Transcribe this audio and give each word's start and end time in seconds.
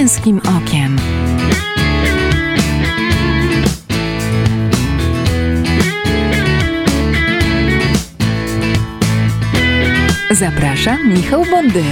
męskim 0.00 0.38
okiem. 0.38 0.96
Zapraszam 10.30 11.12
Michał 11.14 11.44
Bondyra. 11.50 11.84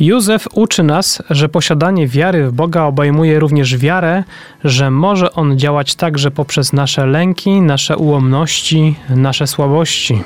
Józef 0.00 0.48
uczy 0.52 0.82
nas, 0.82 1.22
że 1.30 1.48
posiadanie 1.48 2.08
wiary 2.08 2.48
w 2.48 2.52
Boga 2.52 2.82
obejmuje 2.82 3.38
również 3.38 3.76
wiarę, 3.76 4.24
że 4.64 4.90
może 4.90 5.32
On 5.32 5.58
działać 5.58 5.94
także 5.94 6.30
poprzez 6.30 6.72
nasze 6.72 7.06
lęki, 7.06 7.60
nasze 7.60 7.96
ułomności, 7.96 8.94
nasze 9.08 9.46
słabości. 9.46 10.22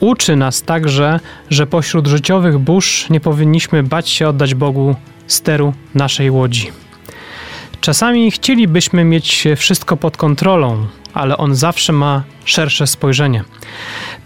Uczy 0.00 0.36
nas 0.36 0.62
także, 0.62 1.20
że 1.50 1.66
pośród 1.66 2.06
życiowych 2.06 2.58
burz 2.58 3.10
nie 3.10 3.20
powinniśmy 3.20 3.82
bać 3.82 4.08
się 4.08 4.28
oddać 4.28 4.54
Bogu 4.54 4.96
steru 5.26 5.74
naszej 5.94 6.30
łodzi. 6.30 6.72
Czasami 7.80 8.30
chcielibyśmy 8.30 9.04
mieć 9.04 9.44
wszystko 9.56 9.96
pod 9.96 10.16
kontrolą, 10.16 10.86
ale 11.14 11.36
on 11.36 11.54
zawsze 11.54 11.92
ma 11.92 12.22
szersze 12.44 12.86
spojrzenie. 12.86 13.44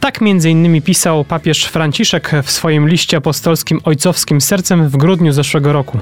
Tak 0.01 0.21
między 0.21 0.51
innymi 0.51 0.83
pisał 0.83 1.25
papież 1.25 1.65
Franciszek 1.65 2.33
w 2.43 2.51
swoim 2.51 2.89
liście 2.89 3.17
apostolskim 3.17 3.81
Ojcowskim 3.85 4.41
Sercem 4.41 4.89
w 4.89 4.97
grudniu 4.97 5.33
zeszłego 5.33 5.73
roku. 5.73 5.99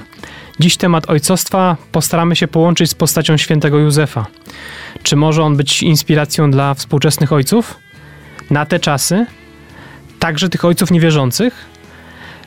Dziś 0.60 0.76
temat 0.76 1.10
ojcostwa 1.10 1.76
postaramy 1.92 2.36
się 2.36 2.48
połączyć 2.48 2.90
z 2.90 2.94
postacią 2.94 3.36
świętego 3.36 3.78
Józefa. 3.78 4.26
Czy 5.02 5.16
może 5.16 5.42
on 5.42 5.56
być 5.56 5.82
inspiracją 5.82 6.50
dla 6.50 6.74
współczesnych 6.74 7.32
ojców? 7.32 7.76
Na 8.50 8.66
te 8.66 8.80
czasy? 8.80 9.26
Także 10.18 10.48
tych 10.48 10.64
ojców 10.64 10.90
niewierzących? 10.90 11.75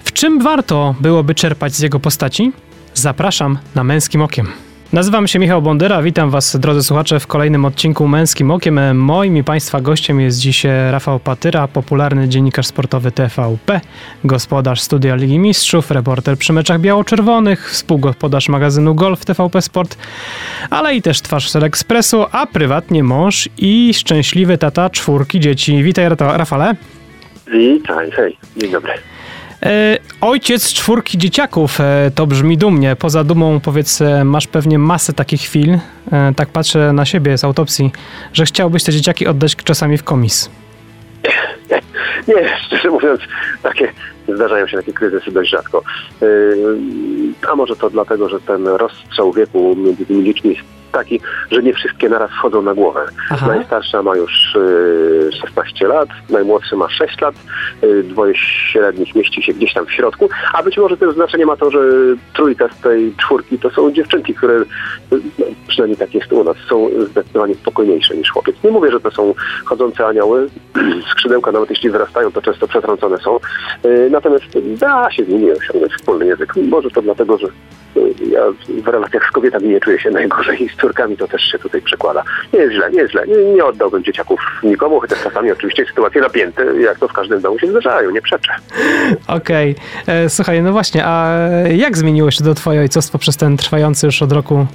W 0.04 0.14
czym 0.14 0.40
warto 0.40 0.96
byłoby 1.00 1.36
czerpać 1.36 1.74
z 1.74 1.80
jego 1.80 2.00
postaci? 2.00 2.52
Zapraszam 2.94 3.58
na 3.76 3.84
męskim 3.84 4.22
okiem. 4.22 4.48
Nazywam 4.94 5.28
się 5.28 5.40
Michał 5.40 5.62
Bondyra, 5.62 6.02
witam 6.02 6.30
Was 6.30 6.58
drodzy 6.60 6.84
słuchacze 6.84 7.20
w 7.20 7.28
kolejnym 7.28 7.66
odcinku 7.66 8.08
Męskim 8.08 8.52
Okiem. 8.52 8.98
Moim 8.98 9.38
i 9.38 9.44
Państwa 9.44 9.82
gościem 9.82 10.20
jest 10.20 10.40
dziś 10.40 10.66
Rafał 10.92 11.20
Patyra, 11.20 11.68
popularny 11.68 12.30
dziennikarz 12.30 12.68
sportowy 12.68 13.12
TVP, 13.12 13.82
gospodarz 14.24 14.82
studia 14.82 15.16
Ligi 15.16 15.40
Mistrzów, 15.40 15.92
reporter 15.92 16.38
przy 16.38 16.54
meczach 16.54 16.80
biało-czerwonych, 16.80 17.72
współgospodarz 17.72 18.50
magazynu 18.50 18.96
Golf 18.96 19.26
TVP 19.26 19.62
Sport, 19.62 19.98
ale 20.70 20.96
i 20.96 21.02
też 21.02 21.22
twarz 21.22 21.56
Ekspresu, 21.56 22.26
a 22.32 22.46
prywatnie 22.46 23.04
mąż 23.04 23.50
i 23.58 23.94
szczęśliwy 23.94 24.58
tata 24.58 24.90
czwórki 24.90 25.40
dzieci. 25.40 25.84
Witaj 25.84 26.10
Rafale. 26.20 26.76
Witaj, 27.52 28.12
hej, 28.12 28.38
dzień 28.58 28.72
dobry. 28.72 28.94
E, 29.64 29.98
ojciec 30.22 30.74
czwórki 30.74 31.18
dzieciaków, 31.18 31.80
e, 31.82 32.12
to 32.16 32.28
brzmi 32.28 32.58
dumnie. 32.58 32.96
Poza 32.96 33.24
dumą, 33.24 33.60
powiedz, 33.60 34.02
e, 34.02 34.24
masz 34.24 34.48
pewnie 34.48 34.80
masę 34.80 35.14
takich 35.14 35.42
chwil, 35.42 35.78
tak 36.36 36.50
patrzę 36.50 36.94
na 36.94 37.06
siebie 37.06 37.38
z 37.38 37.44
autopsji, 37.44 37.92
że 38.34 38.46
chciałbyś 38.46 38.84
te 38.84 38.92
dzieciaki 38.92 39.28
oddać 39.28 39.56
czasami 39.56 39.98
w 39.98 40.04
komis. 40.04 40.50
Nie, 42.28 42.58
szczerze 42.66 42.90
mówiąc, 42.90 43.22
takie 43.64 43.92
zdarzają 44.28 44.68
się 44.68 44.78
takie 44.78 44.94
kryzysy 44.94 45.32
dość 45.32 45.52
rzadko. 45.52 45.84
A 47.52 47.56
może 47.56 47.76
to 47.76 47.90
dlatego, 47.90 48.30
że 48.30 48.40
ten 48.40 48.68
rozstrzał 48.68 49.34
wieku 49.34 49.76
między 49.76 50.06
tymi 50.06 50.26
dziećmi 50.26 50.56
taki, 50.92 51.20
że 51.52 51.64
nie 51.64 51.74
wszystkie 51.74 52.10
naraz 52.10 52.32
wchodzą 52.32 52.62
na 52.62 52.74
głowę. 52.74 53.06
Aha. 53.30 53.48
Najstarsza 53.48 54.04
ma 54.04 54.16
już 54.16 54.56
y, 54.56 55.30
16 55.42 55.88
lat, 55.88 56.10
najmłodszy 56.30 56.76
ma 56.76 56.90
6 56.90 57.22
lat, 57.22 57.36
y, 57.84 58.04
dwoje 58.04 58.34
średnich 58.36 59.16
mieści 59.16 59.44
się 59.44 59.54
gdzieś 59.54 59.74
tam 59.74 59.86
w 59.86 59.92
środku, 59.92 60.30
a 60.54 60.64
być 60.64 60.78
może 60.78 60.98
też 60.98 61.14
znaczenie 61.14 61.46
ma 61.46 61.58
to, 61.58 61.72
że 61.72 61.80
trójka 62.34 62.70
z 62.70 62.82
tej 62.82 63.14
czwórki 63.18 63.60
to 63.60 63.70
są 63.70 63.92
dziewczynki, 63.92 64.34
które, 64.34 64.54
y, 64.54 64.66
no, 65.40 65.46
przynajmniej 65.68 65.98
tak 65.98 66.16
jest 66.16 66.34
u 66.34 66.44
nas, 66.44 66.58
są 66.70 66.90
zdecydowanie 67.10 67.56
spokojniejsze 67.56 68.18
niż 68.18 68.32
chłopiec. 68.32 68.56
Nie 68.64 68.72
mówię, 68.72 68.92
że 68.92 69.00
to 69.00 69.12
są 69.12 69.34
chodzące 69.66 70.08
anioły, 70.08 70.50
skrzydełka 71.12 71.52
nawet 71.52 71.70
jeśli 71.70 71.90
wyrastają, 71.90 72.32
to 72.32 72.42
często 72.42 72.68
przetrącone 72.68 73.18
są, 73.18 73.40
y, 73.86 74.10
natomiast 74.12 74.46
da 74.80 75.12
się 75.12 75.26
z 75.26 75.28
nimi 75.28 75.52
osiągnąć 75.52 75.94
wspólny 75.94 76.26
język. 76.26 76.54
Może 76.56 76.92
to 76.92 77.02
dlatego, 77.02 77.38
że 77.38 77.48
y, 77.48 78.14
ja 78.32 78.42
w 78.84 78.88
relacjach 78.88 79.28
z 79.30 79.32
kobietami 79.32 79.68
nie 79.68 79.80
czuję 79.80 80.00
się 80.00 80.12
najgorzej 80.12 80.70
córkami 80.82 81.18
to 81.18 81.28
też 81.28 81.42
się 81.42 81.60
tutaj 81.60 81.82
przekłada. 81.82 82.24
Nie 82.54 82.60
jest 82.60 82.74
źle, 82.74 82.92
nie 82.92 83.00
jest 83.00 83.12
źle. 83.12 83.28
Nie, 83.28 83.54
nie 83.54 83.66
oddałbym 83.66 84.04
dzieciaków 84.04 84.40
nikomu, 84.64 85.00
chociaż 85.00 85.24
czasami 85.24 85.52
oczywiście 85.52 85.86
sytuacje 85.86 86.22
napięte, 86.22 86.66
jak 86.82 87.00
to 87.00 87.08
w 87.08 87.14
każdym 87.14 87.42
domu 87.42 87.60
się 87.60 87.68
zdarzają, 87.68 88.12
nie 88.12 88.22
przeczę. 88.22 88.54
Okej. 89.28 89.76
Okay. 90.04 90.16
E, 90.16 90.30
słuchaj, 90.30 90.62
no 90.62 90.72
właśnie, 90.72 91.06
a 91.06 91.38
jak 91.72 91.98
zmieniło 91.98 92.32
się 92.32 92.44
to 92.44 92.54
twoje 92.54 92.80
ojcostwo 92.80 93.18
przez 93.18 93.38
ten 93.38 93.58
trwający 93.58 94.06
już 94.06 94.22
od 94.22 94.32
roku 94.32 94.68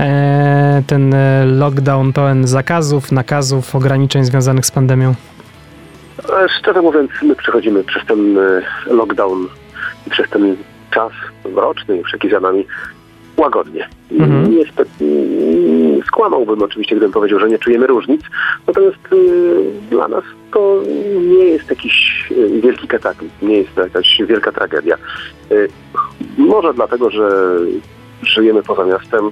e, 0.00 0.82
ten 0.86 1.14
e, 1.14 1.44
lockdown, 1.44 2.12
pełen 2.12 2.46
zakazów, 2.46 3.12
nakazów, 3.12 3.74
ograniczeń 3.74 4.24
związanych 4.24 4.66
z 4.66 4.70
pandemią? 4.70 5.14
Szczerze 6.58 6.82
mówiąc, 6.82 7.10
my 7.22 7.36
przechodzimy 7.36 7.84
przez 7.84 8.06
ten 8.06 8.38
lockdown 8.86 9.46
i 10.06 10.10
przez 10.10 10.30
ten 10.30 10.56
czas 10.90 11.12
roczny 11.54 11.96
już 11.96 12.12
jaki 12.12 12.30
za 12.30 12.40
nami 12.40 12.66
łagodnie. 13.38 13.88
Mhm. 14.10 14.50
Nie 14.50 14.64
skłamałbym 16.06 16.62
oczywiście, 16.62 16.96
gdybym 16.96 17.12
powiedział, 17.12 17.40
że 17.40 17.48
nie 17.48 17.58
czujemy 17.58 17.86
różnic. 17.86 18.20
Natomiast 18.66 19.12
y, 19.12 19.70
dla 19.90 20.08
nas 20.08 20.24
to 20.52 20.82
nie 21.20 21.44
jest 21.44 21.70
jakiś 21.70 22.26
y, 22.30 22.60
wielki 22.60 22.88
kataklizm, 22.88 23.34
nie 23.42 23.56
jest 23.56 23.74
to 23.74 23.82
jakaś 23.82 24.22
wielka 24.28 24.52
tragedia. 24.52 24.96
Y, 25.52 25.68
może 26.38 26.74
dlatego, 26.74 27.10
że 27.10 27.58
żyjemy 28.22 28.62
poza 28.62 28.84
miastem, 28.84 29.30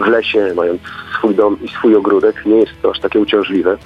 w 0.00 0.06
lesie, 0.06 0.52
mając 0.56 0.80
swój 1.18 1.34
dom 1.34 1.56
i 1.62 1.68
swój 1.68 1.96
ogródek, 1.96 2.46
nie 2.46 2.56
jest 2.56 2.72
to 2.82 2.90
aż 2.90 3.00
takie 3.00 3.20
uciążliwe. 3.20 3.76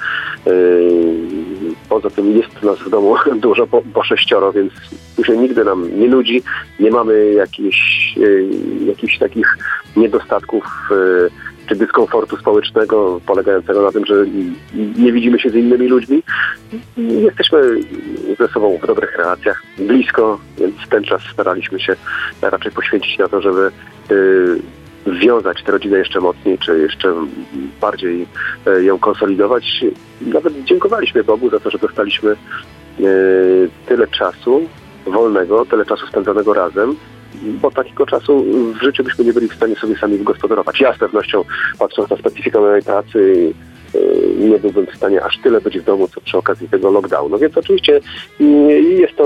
Poza 1.91 2.11
tym 2.11 2.37
jest 2.37 2.62
nas 2.62 2.78
w 2.78 2.91
domu 2.91 3.17
dużo, 3.47 3.67
po, 3.67 3.83
po 3.95 4.05
sześcioro, 4.05 4.53
więc 4.53 4.73
się 5.27 5.37
nigdy 5.37 5.65
nam 5.65 6.01
nie 6.01 6.09
nudzi. 6.09 6.43
Nie 6.81 6.91
mamy 6.91 7.33
jakichś, 7.33 8.17
yy, 8.17 8.49
jakichś 8.87 9.19
takich 9.19 9.59
niedostatków 9.97 10.65
yy, 10.91 11.31
czy 11.71 11.77
dyskomfortu 11.77 12.37
społecznego 12.37 13.21
polegającego 13.27 13.83
na 13.83 13.93
tym, 13.93 14.06
że 14.06 14.15
nie 14.99 15.12
widzimy 15.12 15.41
się 15.41 15.51
z 15.51 15.55
innymi 15.55 15.89
ludźmi. 15.89 16.23
Jesteśmy 16.97 17.61
ze 18.39 18.49
sobą 18.49 18.78
w 18.83 18.87
dobrych 18.87 19.17
relacjach, 19.17 19.62
blisko, 19.78 20.41
więc 20.59 20.75
ten 20.91 21.05
czas 21.05 21.22
staraliśmy 21.33 21.81
się 21.81 21.97
raczej 22.43 22.72
poświęcić 22.72 23.19
na 23.19 23.28
to, 23.28 23.41
żeby 23.41 23.71
wiązać 25.06 25.62
tę 25.62 25.72
rodzinę 25.72 25.99
jeszcze 25.99 26.21
mocniej, 26.21 26.59
czy 26.59 26.78
jeszcze 26.78 27.15
bardziej 27.81 28.27
e, 28.66 28.83
ją 28.83 28.99
konsolidować. 28.99 29.84
Nawet 30.21 30.65
dziękowaliśmy 30.65 31.25
Bogu 31.25 31.50
za 31.50 31.61
to, 31.61 31.71
że 31.71 31.78
dostaliśmy 31.78 32.31
e, 32.31 32.37
tyle 33.87 34.06
czasu 34.06 34.69
wolnego, 35.06 35.66
tyle 35.66 35.87
czasu 35.87 36.06
spędzonego 36.06 36.55
razem, 36.55 36.97
bo 37.43 37.71
takiego 37.71 38.06
czasu 38.06 38.44
w 38.81 38.83
życiu 38.83 39.05
byśmy 39.05 39.25
nie 39.25 39.33
byli 39.33 39.49
w 39.49 39.55
stanie 39.55 39.77
sobie 39.77 39.97
sami 39.97 40.19
wygospodarować. 40.19 40.81
Ja 40.81 40.94
z 40.94 40.99
pewnością, 40.99 41.44
patrząc 41.78 42.10
na 42.10 42.16
specyfikę 42.16 42.60
mojej 42.60 42.83
pracy 42.83 43.53
nie 44.39 44.59
byłbym 44.59 44.87
w 44.87 44.97
stanie 44.97 45.25
aż 45.25 45.39
tyle 45.39 45.61
być 45.61 45.78
w 45.78 45.84
domu, 45.84 46.09
co 46.09 46.21
przy 46.21 46.39
okazji 46.39 46.69
tego 46.69 46.91
lockdownu. 46.91 47.39
Więc 47.39 47.59
oczywiście 47.59 48.01
y, 48.41 48.45
jest 48.83 49.17
to 49.17 49.25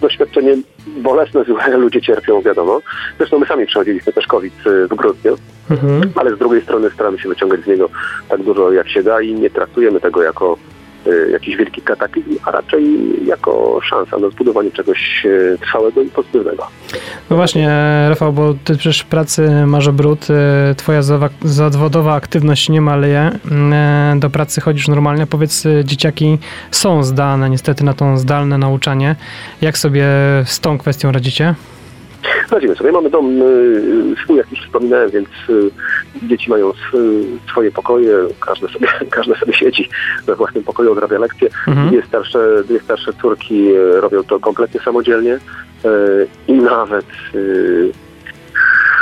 doświadczenie 0.00 0.56
bolesne, 0.86 1.44
złe, 1.48 1.76
ludzie 1.76 2.02
cierpią, 2.02 2.42
wiadomo. 2.42 2.80
Zresztą 3.18 3.38
my 3.38 3.46
sami 3.46 3.66
przechodziliśmy 3.66 4.12
też 4.12 4.26
COVID 4.26 4.66
y, 4.66 4.88
w 4.88 4.94
grudniu, 4.94 5.36
mhm. 5.70 6.12
ale 6.14 6.36
z 6.36 6.38
drugiej 6.38 6.62
strony 6.62 6.90
staramy 6.90 7.18
się 7.18 7.28
wyciągać 7.28 7.60
z 7.60 7.66
niego 7.66 7.88
tak 8.28 8.42
dużo 8.42 8.72
jak 8.72 8.88
się 8.88 9.02
da 9.02 9.20
i 9.20 9.34
nie 9.34 9.50
traktujemy 9.50 10.00
tego 10.00 10.22
jako 10.22 10.58
Y, 10.71 10.71
jakiś 11.32 11.56
wielki 11.56 11.82
kataklizm, 11.82 12.36
a 12.44 12.50
raczej 12.50 12.84
jako 13.26 13.80
szansa 13.82 14.18
na 14.18 14.30
zbudowanie 14.30 14.70
czegoś 14.70 15.22
y, 15.24 15.58
trwałego 15.60 16.02
i 16.02 16.08
pozytywnego. 16.08 16.66
No 17.30 17.36
właśnie, 17.36 17.70
Rafał, 18.08 18.32
bo 18.32 18.54
ty 18.64 18.76
przecież 18.76 19.04
pracy 19.04 19.66
masz 19.66 19.90
brud, 19.90 20.28
y, 20.30 20.74
twoja 20.74 21.02
zawodowa 21.44 22.14
aktywność 22.14 22.68
nie 22.68 22.80
maleje, 22.80 23.30
do 24.16 24.30
pracy 24.30 24.60
chodzisz 24.60 24.88
normalnie, 24.88 25.26
powiedz, 25.26 25.64
dzieciaki 25.84 26.38
są 26.70 27.02
zdane 27.02 27.50
niestety 27.50 27.84
na 27.84 27.94
to 27.94 28.16
zdalne 28.16 28.58
nauczanie. 28.58 29.16
Jak 29.60 29.78
sobie 29.78 30.06
z 30.44 30.60
tą 30.60 30.78
kwestią 30.78 31.12
radzicie? 31.12 31.54
Radzimy 32.50 32.74
sobie. 32.76 32.92
Mamy 32.92 33.10
dom 33.10 33.42
y, 33.42 34.14
swój, 34.24 34.36
jak 34.36 34.50
już 34.50 34.60
wspominałem, 34.60 35.10
więc 35.10 35.28
y, 35.48 35.70
dzieci 36.22 36.50
mają 36.50 36.72
swoje 37.50 37.70
pokoje, 37.70 38.14
każde 38.40 38.68
sobie, 38.68 38.88
każde 39.10 39.34
sobie 39.34 39.52
siedzi 39.52 39.88
we 40.26 40.36
własnym 40.36 40.64
pokoju, 40.64 40.92
odrabia 40.92 41.18
lekcje. 41.18 41.48
Mhm. 41.68 41.88
Dwie, 41.88 42.02
starsze, 42.02 42.64
dwie 42.64 42.80
starsze 42.80 43.12
córki 43.22 43.74
y, 43.74 44.00
robią 44.00 44.24
to 44.24 44.40
kompletnie 44.40 44.80
samodzielnie 44.80 45.38
i 46.48 46.52
nawet 46.52 47.06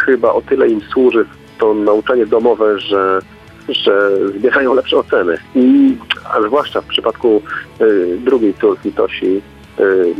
chyba 0.04 0.32
o 0.32 0.42
tyle 0.42 0.68
im 0.68 0.80
służy 0.80 1.24
to 1.58 1.74
nauczanie 1.74 2.26
domowe, 2.26 2.78
że 2.78 3.20
że 3.68 4.10
zbierają 4.38 4.74
lepsze 4.74 4.96
oceny. 4.96 5.38
I, 5.54 5.96
a 6.34 6.42
zwłaszcza 6.42 6.80
w 6.80 6.86
przypadku 6.86 7.42
y, 7.80 8.18
drugiej 8.24 8.54
córki 8.54 8.92
Tosi, 8.92 9.42
y, 9.80 10.14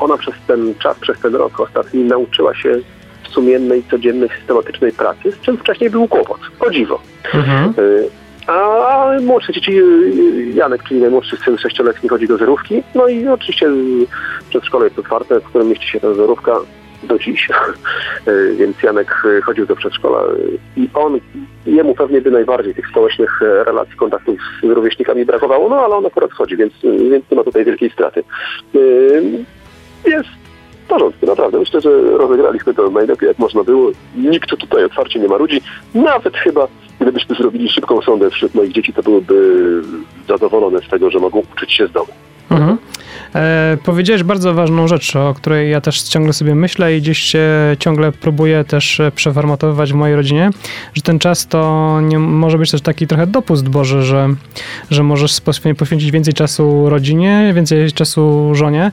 ona 0.00 0.18
przez 0.18 0.34
ten 0.46 0.74
czas, 0.74 0.98
przez 0.98 1.20
ten 1.20 1.34
rok 1.34 1.60
ostatni 1.60 2.04
nauczyła 2.04 2.54
się 2.54 2.78
sumiennej, 3.28 3.82
codziennej, 3.90 4.28
systematycznej 4.38 4.92
pracy, 4.92 5.32
z 5.32 5.40
czym 5.40 5.58
wcześniej 5.58 5.90
był 5.90 6.08
kłopot. 6.08 6.40
O 6.60 6.70
dziwo. 6.70 7.00
Mhm. 7.34 7.74
A 8.46 9.06
młodsze 9.22 9.52
dzieci, 9.52 9.80
Janek, 10.54 10.82
czyli 10.82 11.00
najmłodszy 11.00 11.36
syn 11.36 11.58
sześcioletni, 11.58 12.08
chodzi 12.08 12.28
do 12.28 12.36
zerówki. 12.36 12.82
No 12.94 13.08
i 13.08 13.28
oczywiście 13.28 13.66
przedszkole 14.48 14.84
jest 14.84 14.98
otwarte, 14.98 15.40
w 15.40 15.44
którym 15.44 15.68
mieści 15.68 15.86
się 15.86 16.00
ta 16.00 16.14
zerówka 16.14 16.56
do 17.02 17.18
dziś. 17.18 17.48
Więc 18.58 18.82
Janek 18.82 19.22
chodził 19.44 19.66
do 19.66 19.76
przedszkola 19.76 20.22
i 20.76 20.88
on, 20.94 21.20
jemu 21.66 21.94
pewnie 21.94 22.20
by 22.20 22.30
najbardziej 22.30 22.74
tych 22.74 22.88
społecznych 22.88 23.40
relacji, 23.40 23.96
kontaktów 23.96 24.38
z 24.62 24.64
rówieśnikami 24.64 25.24
brakowało, 25.24 25.68
no 25.68 25.76
ale 25.76 25.96
on 25.96 26.06
akurat 26.06 26.32
chodzi, 26.32 26.56
więc, 26.56 26.72
więc 27.10 27.30
nie 27.30 27.36
ma 27.36 27.44
tutaj 27.44 27.64
wielkiej 27.64 27.90
straty. 27.90 28.24
Jest 30.06 30.28
w 30.84 30.88
porządku, 30.88 31.26
naprawdę. 31.26 31.58
Myślę, 31.58 31.80
że 31.80 32.00
rozegraliśmy 32.02 32.74
to 32.74 32.90
najlepiej 32.90 33.28
jak 33.28 33.38
można 33.38 33.64
było. 33.64 33.90
Nikt 34.16 34.50
tutaj 34.50 34.84
otwarcie 34.84 35.20
nie 35.20 35.28
ma 35.28 35.36
ludzi. 35.36 35.60
Nawet 35.94 36.36
chyba 36.36 36.68
gdybyśmy 37.00 37.36
zrobili 37.36 37.68
szybką 37.68 38.02
sondę 38.02 38.30
wśród 38.30 38.54
moich 38.54 38.72
dzieci, 38.72 38.92
to 38.92 39.02
byłyby 39.02 39.62
zadowolone 40.28 40.78
z 40.78 40.88
tego, 40.88 41.10
że 41.10 41.18
mogą 41.18 41.42
uczyć 41.54 41.72
się 41.72 41.86
z 41.86 41.92
domu. 41.92 42.12
Mhm. 42.50 42.78
E, 43.34 43.78
powiedziałeś 43.84 44.22
bardzo 44.22 44.54
ważną 44.54 44.88
rzecz, 44.88 45.16
o 45.16 45.34
której 45.34 45.70
ja 45.70 45.80
też 45.80 46.02
ciągle 46.02 46.32
sobie 46.32 46.54
myślę 46.54 46.96
i 46.96 47.00
gdzieś 47.00 47.18
się 47.18 47.48
ciągle 47.78 48.12
próbuję 48.12 48.64
też 48.64 49.00
przeformatowywać 49.14 49.92
w 49.92 49.96
mojej 49.96 50.16
rodzinie, 50.16 50.50
że 50.94 51.02
ten 51.02 51.18
czas 51.18 51.46
to 51.46 51.98
nie 52.02 52.18
może 52.18 52.58
być 52.58 52.70
też 52.70 52.80
taki 52.80 53.06
trochę 53.06 53.26
dopust 53.26 53.68
Boży, 53.68 54.02
że, 54.02 54.28
że 54.90 55.02
możesz 55.02 55.40
poświęcić 55.78 56.10
więcej 56.10 56.34
czasu 56.34 56.88
rodzinie, 56.88 57.52
więcej 57.54 57.92
czasu 57.92 58.54
żonie. 58.54 58.90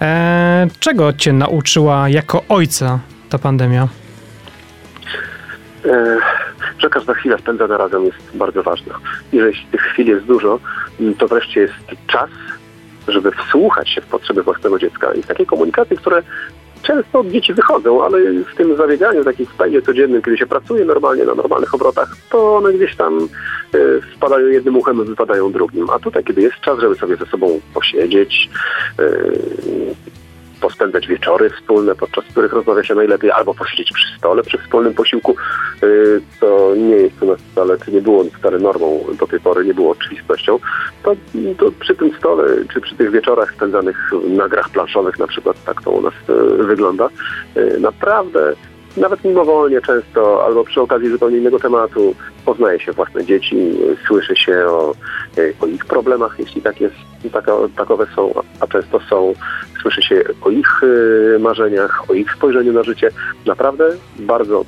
E, 0.00 0.66
czego 0.80 1.12
cię 1.12 1.32
nauczyła 1.32 2.08
jako 2.08 2.42
ojca 2.48 2.98
ta 3.28 3.38
pandemia? 3.38 3.88
E, 5.84 6.18
że 6.78 6.90
każda 6.90 7.14
chwila 7.14 7.38
spędzona 7.38 7.76
razem 7.76 8.04
jest 8.04 8.18
bardzo 8.34 8.62
ważna. 8.62 8.94
Jeżeli 9.32 9.66
tych 9.72 9.80
chwil 9.80 10.06
jest 10.06 10.24
dużo, 10.24 10.60
to 11.18 11.28
wreszcie 11.28 11.60
jest 11.60 11.74
czas, 12.06 12.30
żeby 13.08 13.30
wsłuchać 13.30 13.88
się 13.88 14.00
w 14.00 14.06
potrzeby 14.06 14.42
własnego 14.42 14.78
dziecka 14.78 15.14
i 15.14 15.22
takie 15.22 15.46
komunikaty, 15.46 15.96
które 15.96 16.22
często 16.82 17.20
od 17.20 17.28
dzieci 17.30 17.54
wychodzą, 17.54 18.04
ale 18.04 18.18
w 18.52 18.54
tym 18.56 18.76
zabieganiu 18.76 19.24
takim 19.24 19.46
w 19.46 19.82
codziennym, 19.86 20.22
kiedy 20.22 20.38
się 20.38 20.46
pracuje 20.46 20.84
normalnie, 20.84 21.24
na 21.24 21.34
normalnych 21.34 21.74
obrotach, 21.74 22.16
to 22.30 22.56
one 22.56 22.72
gdzieś 22.72 22.96
tam 22.96 23.28
wpadają 24.16 24.46
jednym 24.46 24.76
uchem, 24.76 25.04
wypadają 25.04 25.52
drugim. 25.52 25.90
A 25.90 25.98
tutaj, 25.98 26.24
kiedy 26.24 26.42
jest 26.42 26.60
czas, 26.60 26.78
żeby 26.78 26.94
sobie 26.94 27.16
ze 27.16 27.26
sobą 27.26 27.60
posiedzieć, 27.74 28.50
y, 29.00 29.94
pospędzać 30.60 31.06
wieczory 31.06 31.50
wspólne, 31.50 31.94
podczas 31.94 32.24
których 32.24 32.52
rozmawia 32.52 32.84
się 32.84 32.94
najlepiej, 32.94 33.30
albo 33.30 33.54
posiedzieć 33.54 33.92
przy 33.92 34.18
stole 34.18 34.42
przy 34.42 34.58
wspólnym 34.58 34.94
posiłku. 34.94 35.36
Y, 35.82 36.20
to 36.40 36.74
nie 36.76 36.96
jest 36.96 37.22
u 37.22 37.26
nas 37.26 37.40
wcale, 37.52 37.78
czy 37.78 37.92
nie 37.92 38.00
było 38.00 38.24
wcale 38.24 38.58
normą 38.58 39.04
do 39.18 39.26
tej 39.26 39.40
pory, 39.40 39.64
nie 39.64 39.74
było 39.74 39.90
oczywistością. 39.90 40.58
To, 41.02 41.16
to 41.58 41.72
przy 41.80 41.94
tym 41.94 42.12
stole, 42.18 42.44
czy 42.72 42.80
przy 42.80 42.94
tych 42.94 43.10
wieczorach 43.10 43.52
spędzanych 43.52 44.10
na 44.28 44.48
grach 44.48 44.68
planszowych 44.68 45.18
na 45.18 45.26
przykład, 45.26 45.64
tak 45.64 45.82
to 45.82 45.90
u 45.90 46.02
nas 46.02 46.14
wygląda, 46.58 47.08
naprawdę 47.80 48.54
nawet 48.96 49.24
mimowolnie 49.24 49.80
często, 49.80 50.44
albo 50.44 50.64
przy 50.64 50.80
okazji 50.80 51.10
zupełnie 51.10 51.38
innego 51.38 51.58
tematu, 51.58 52.14
poznaje 52.44 52.80
się 52.80 52.92
własne 52.92 53.24
dzieci, 53.24 53.56
słyszy 54.06 54.36
się 54.36 54.66
o, 54.66 54.94
o 55.60 55.66
ich 55.66 55.84
problemach, 55.84 56.36
jeśli 56.38 56.62
tak 56.62 56.80
jest, 56.80 56.94
taka, 57.32 57.52
takowe 57.76 58.06
są, 58.16 58.34
a 58.60 58.66
często 58.66 59.00
są, 59.00 59.34
słyszy 59.82 60.02
się 60.02 60.22
o 60.42 60.50
ich 60.50 60.82
y, 60.82 61.38
marzeniach, 61.40 62.10
o 62.10 62.14
ich 62.14 62.32
spojrzeniu 62.32 62.72
na 62.72 62.82
życie. 62.82 63.10
Naprawdę 63.46 63.84
bardzo 64.18 64.64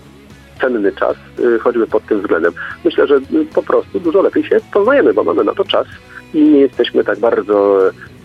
cenny 0.61 0.93
czas, 0.93 1.17
y, 1.39 1.59
choćby 1.59 1.87
pod 1.87 2.07
tym 2.07 2.21
względem. 2.21 2.53
Myślę, 2.85 3.07
że 3.07 3.21
po 3.55 3.63
prostu 3.63 4.01
dużo 4.01 4.23
lepiej 4.23 4.45
się 4.45 4.61
poznajemy, 4.73 5.15
bo 5.15 5.25
mamy 5.25 5.45
na 5.45 5.55
to 5.55 5.65
czas 5.65 5.87
i 6.35 6.43
nie 6.43 6.61
jesteśmy 6.61 7.05
tak 7.05 7.19
bardzo 7.19 7.81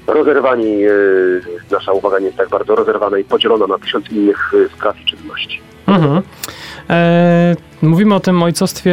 rozerwani, 0.07 0.77
nasza 1.71 1.91
uwaga 1.91 2.19
nie 2.19 2.25
jest 2.25 2.37
tak 2.37 2.49
bardzo 2.49 2.75
rozerwana 2.75 3.17
i 3.17 3.23
podzielona 3.23 3.67
na 3.67 3.77
tysiąc 3.77 4.11
innych 4.11 4.51
spraw 4.75 4.95
czynności. 5.05 5.26
Mhm. 5.87 6.21
E, 6.89 7.55
mówimy 7.81 8.15
o 8.15 8.19
tym 8.19 8.43
ojcostwie 8.43 8.91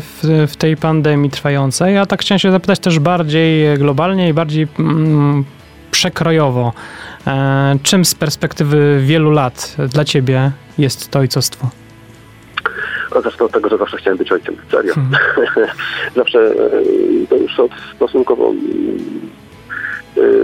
w, 0.00 0.46
w, 0.48 0.56
tej 0.56 0.76
pandemii 0.76 1.30
trwającej, 1.30 1.98
a 1.98 2.06
tak 2.06 2.20
chciałem 2.20 2.38
się 2.38 2.50
zapytać 2.50 2.78
też 2.78 2.98
bardziej 2.98 3.78
globalnie 3.78 4.28
i 4.28 4.34
bardziej 4.34 4.68
mm, 4.78 5.44
przekrojowo. 5.90 6.72
E, 7.26 7.76
czym 7.82 8.04
z 8.04 8.14
perspektywy 8.14 9.00
wielu 9.02 9.30
lat 9.30 9.76
dla 9.88 10.04
ciebie 10.04 10.50
jest 10.78 11.10
to 11.10 11.18
ojcostwo? 11.18 11.70
A 13.16 13.20
zacznę 13.20 13.46
od 13.46 13.52
tego, 13.52 13.68
że 13.68 13.78
zawsze 13.78 13.96
chciałem 13.96 14.18
być 14.18 14.32
ojcem, 14.32 14.56
serio. 14.70 14.94
Hmm. 14.94 15.12
zawsze, 16.16 16.38
e, 16.38 17.26
to 17.28 17.36
już 17.36 17.60
od 17.60 17.70
stosunkowo 17.96 18.52
Y, 18.52 19.47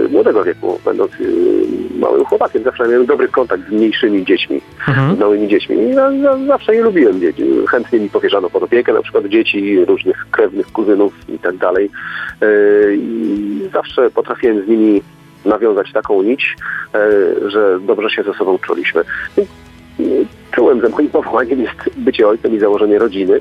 młodego 0.09 0.43
wieku, 0.43 0.79
będąc 0.85 1.11
y, 1.19 1.33
małym 1.99 2.25
chłopakiem, 2.25 2.63
zawsze 2.63 2.87
miałem 2.87 3.05
dobry 3.05 3.27
kontakt 3.27 3.67
z 3.67 3.71
mniejszymi 3.71 4.25
dziećmi, 4.25 4.61
mhm. 4.87 5.15
z 5.15 5.19
małymi 5.19 5.47
dziećmi. 5.47 5.75
I 5.77 5.89
ja, 5.89 6.11
ja 6.11 6.37
zawsze 6.47 6.75
je 6.75 6.81
lubiłem. 6.81 7.19
Chętnie 7.69 7.99
mi 7.99 8.09
powierzano 8.09 8.49
pod 8.49 8.63
opiekę 8.63 8.93
na 8.93 9.01
przykład 9.01 9.25
dzieci, 9.25 9.85
różnych 9.85 10.27
krewnych 10.31 10.71
kuzynów 10.71 11.13
i 11.29 11.39
tak 11.39 11.57
dalej. 11.57 11.89
Y, 12.43 12.97
I 12.99 13.69
zawsze 13.73 14.11
potrafiłem 14.11 14.65
z 14.65 14.67
nimi 14.67 15.01
nawiązać 15.45 15.91
taką 15.91 16.23
nić, 16.23 16.55
że 17.47 17.79
dobrze 17.79 18.09
się 18.09 18.23
ze 18.23 18.33
sobą 18.33 18.57
czuliśmy. 18.57 19.01
Czułem, 20.51 20.81
że 20.81 20.89
moim 20.89 21.09
powołaniem 21.09 21.61
jest 21.61 21.97
bycie 21.97 22.27
ojcem 22.27 22.55
i 22.55 22.59
założenie 22.59 22.99
rodziny, 22.99 23.39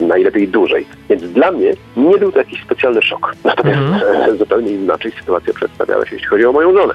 najlepiej 0.00 0.48
dłużej. 0.48 0.86
Więc 1.10 1.22
dla 1.22 1.52
mnie 1.52 1.72
nie 1.96 2.18
był 2.18 2.32
to 2.32 2.38
jakiś 2.38 2.62
specjalny 2.62 3.02
szok. 3.02 3.34
Natomiast 3.44 4.04
mm. 4.04 4.38
zupełnie 4.38 4.72
inaczej 4.72 5.12
sytuacja 5.20 5.54
przedstawiała 5.54 6.06
się, 6.06 6.14
jeśli 6.14 6.28
chodzi 6.28 6.46
o 6.46 6.52
moją 6.52 6.74
żonę, 6.74 6.94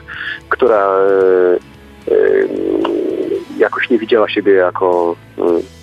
która 0.49 0.97
e, 0.97 2.11
e, 2.11 2.15
jakoś 3.57 3.89
nie 3.89 3.97
widziała 3.97 4.29
siebie 4.29 4.53
jako 4.53 5.15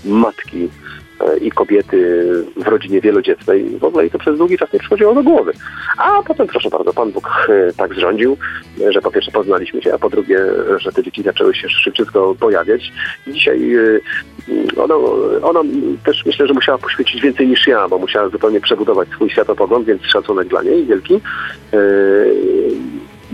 matki 0.05 0.69
i 1.41 1.51
kobiety 1.51 2.27
w 2.57 2.69
rodzinie 2.69 3.01
wielodzietnej. 3.01 3.79
W 3.79 3.85
ogóle 3.85 4.07
i 4.07 4.11
to 4.11 4.19
przez 4.19 4.39
długi 4.39 4.59
czas 4.59 4.73
nie 4.73 4.79
przychodziło 4.79 5.15
do 5.15 5.23
głowy. 5.23 5.53
A 5.99 6.23
potem, 6.23 6.47
proszę 6.47 6.71
bardzo, 6.71 6.93
Pan 6.93 7.11
Bóg 7.11 7.49
e, 7.49 7.73
tak 7.73 7.95
zrządził, 7.95 8.37
że 8.91 9.01
po 9.01 9.11
pierwsze 9.11 9.31
poznaliśmy 9.31 9.83
się, 9.83 9.95
a 9.95 9.99
po 9.99 10.11
drugie, 10.11 10.39
że 10.77 10.93
te 10.93 11.03
dzieci 11.03 11.23
zaczęły 11.23 11.55
się 11.55 11.69
szybciutko 11.69 12.35
pojawiać. 12.41 12.93
Dzisiaj 13.27 13.75
e, 13.75 14.01
ona, 14.77 14.95
ona 15.43 15.61
też 16.05 16.27
myślę, 16.27 16.47
że 16.47 16.55
musiała 16.55 16.79
poświęcić 16.79 17.23
więcej 17.23 17.49
niż 17.49 17.67
ja, 17.67 17.89
bo 17.89 17.99
musiała 17.99 18.29
zupełnie 18.29 18.61
przebudować 18.61 19.09
swój 19.09 19.31
światopogląd, 19.31 19.87
więc 19.87 20.03
szacunek 20.03 20.49
dla 20.49 20.63
niej 20.63 20.87
wielki. 20.87 21.21
E, 21.73 21.79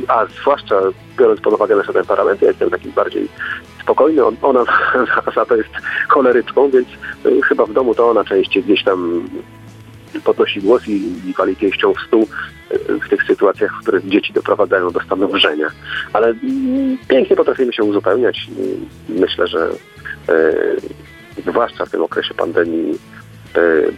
a 0.09 0.27
zwłaszcza 0.27 0.81
biorąc 1.19 1.41
pod 1.41 1.55
uwagę 1.55 1.77
nasze 1.77 1.93
temperamenty, 1.93 2.45
ja 2.45 2.51
jestem 2.51 2.71
taki 2.71 2.89
bardziej 2.89 3.29
spokojny. 3.89 4.23
Ona 4.43 4.65
za 5.37 5.47
to 5.47 5.57
jest 5.57 5.71
choleryczką, 6.09 6.71
więc 6.71 6.89
y, 7.27 7.43
chyba 7.43 7.67
w 7.67 7.73
domu 7.73 7.95
to 7.95 8.11
ona 8.11 8.25
częściej 8.25 8.63
gdzieś 8.63 8.85
tam 8.85 9.29
podnosi 10.25 10.61
głos 10.61 10.89
i, 10.89 10.93
i 11.29 11.35
wali 11.39 11.57
pięścią 11.57 11.95
w 11.95 12.01
stół 12.07 12.27
y, 12.73 12.79
w 13.07 13.09
tych 13.09 13.23
sytuacjach, 13.23 13.73
w 13.75 13.83
których 13.83 14.09
dzieci 14.09 14.33
doprowadzają 14.33 14.91
do 14.91 15.01
stanu 15.01 15.29
wrzenia. 15.29 15.69
Ale 16.13 16.27
mm, 16.29 16.99
pięknie 17.09 17.37
potrafimy 17.37 17.73
się 17.73 17.85
uzupełniać. 17.85 18.47
Myślę, 19.09 19.47
że 19.47 19.69
e, 20.29 20.53
zwłaszcza 21.47 21.87
w 21.87 21.91
tym 21.91 22.03
okresie 22.03 22.35
pandemii 22.35 22.99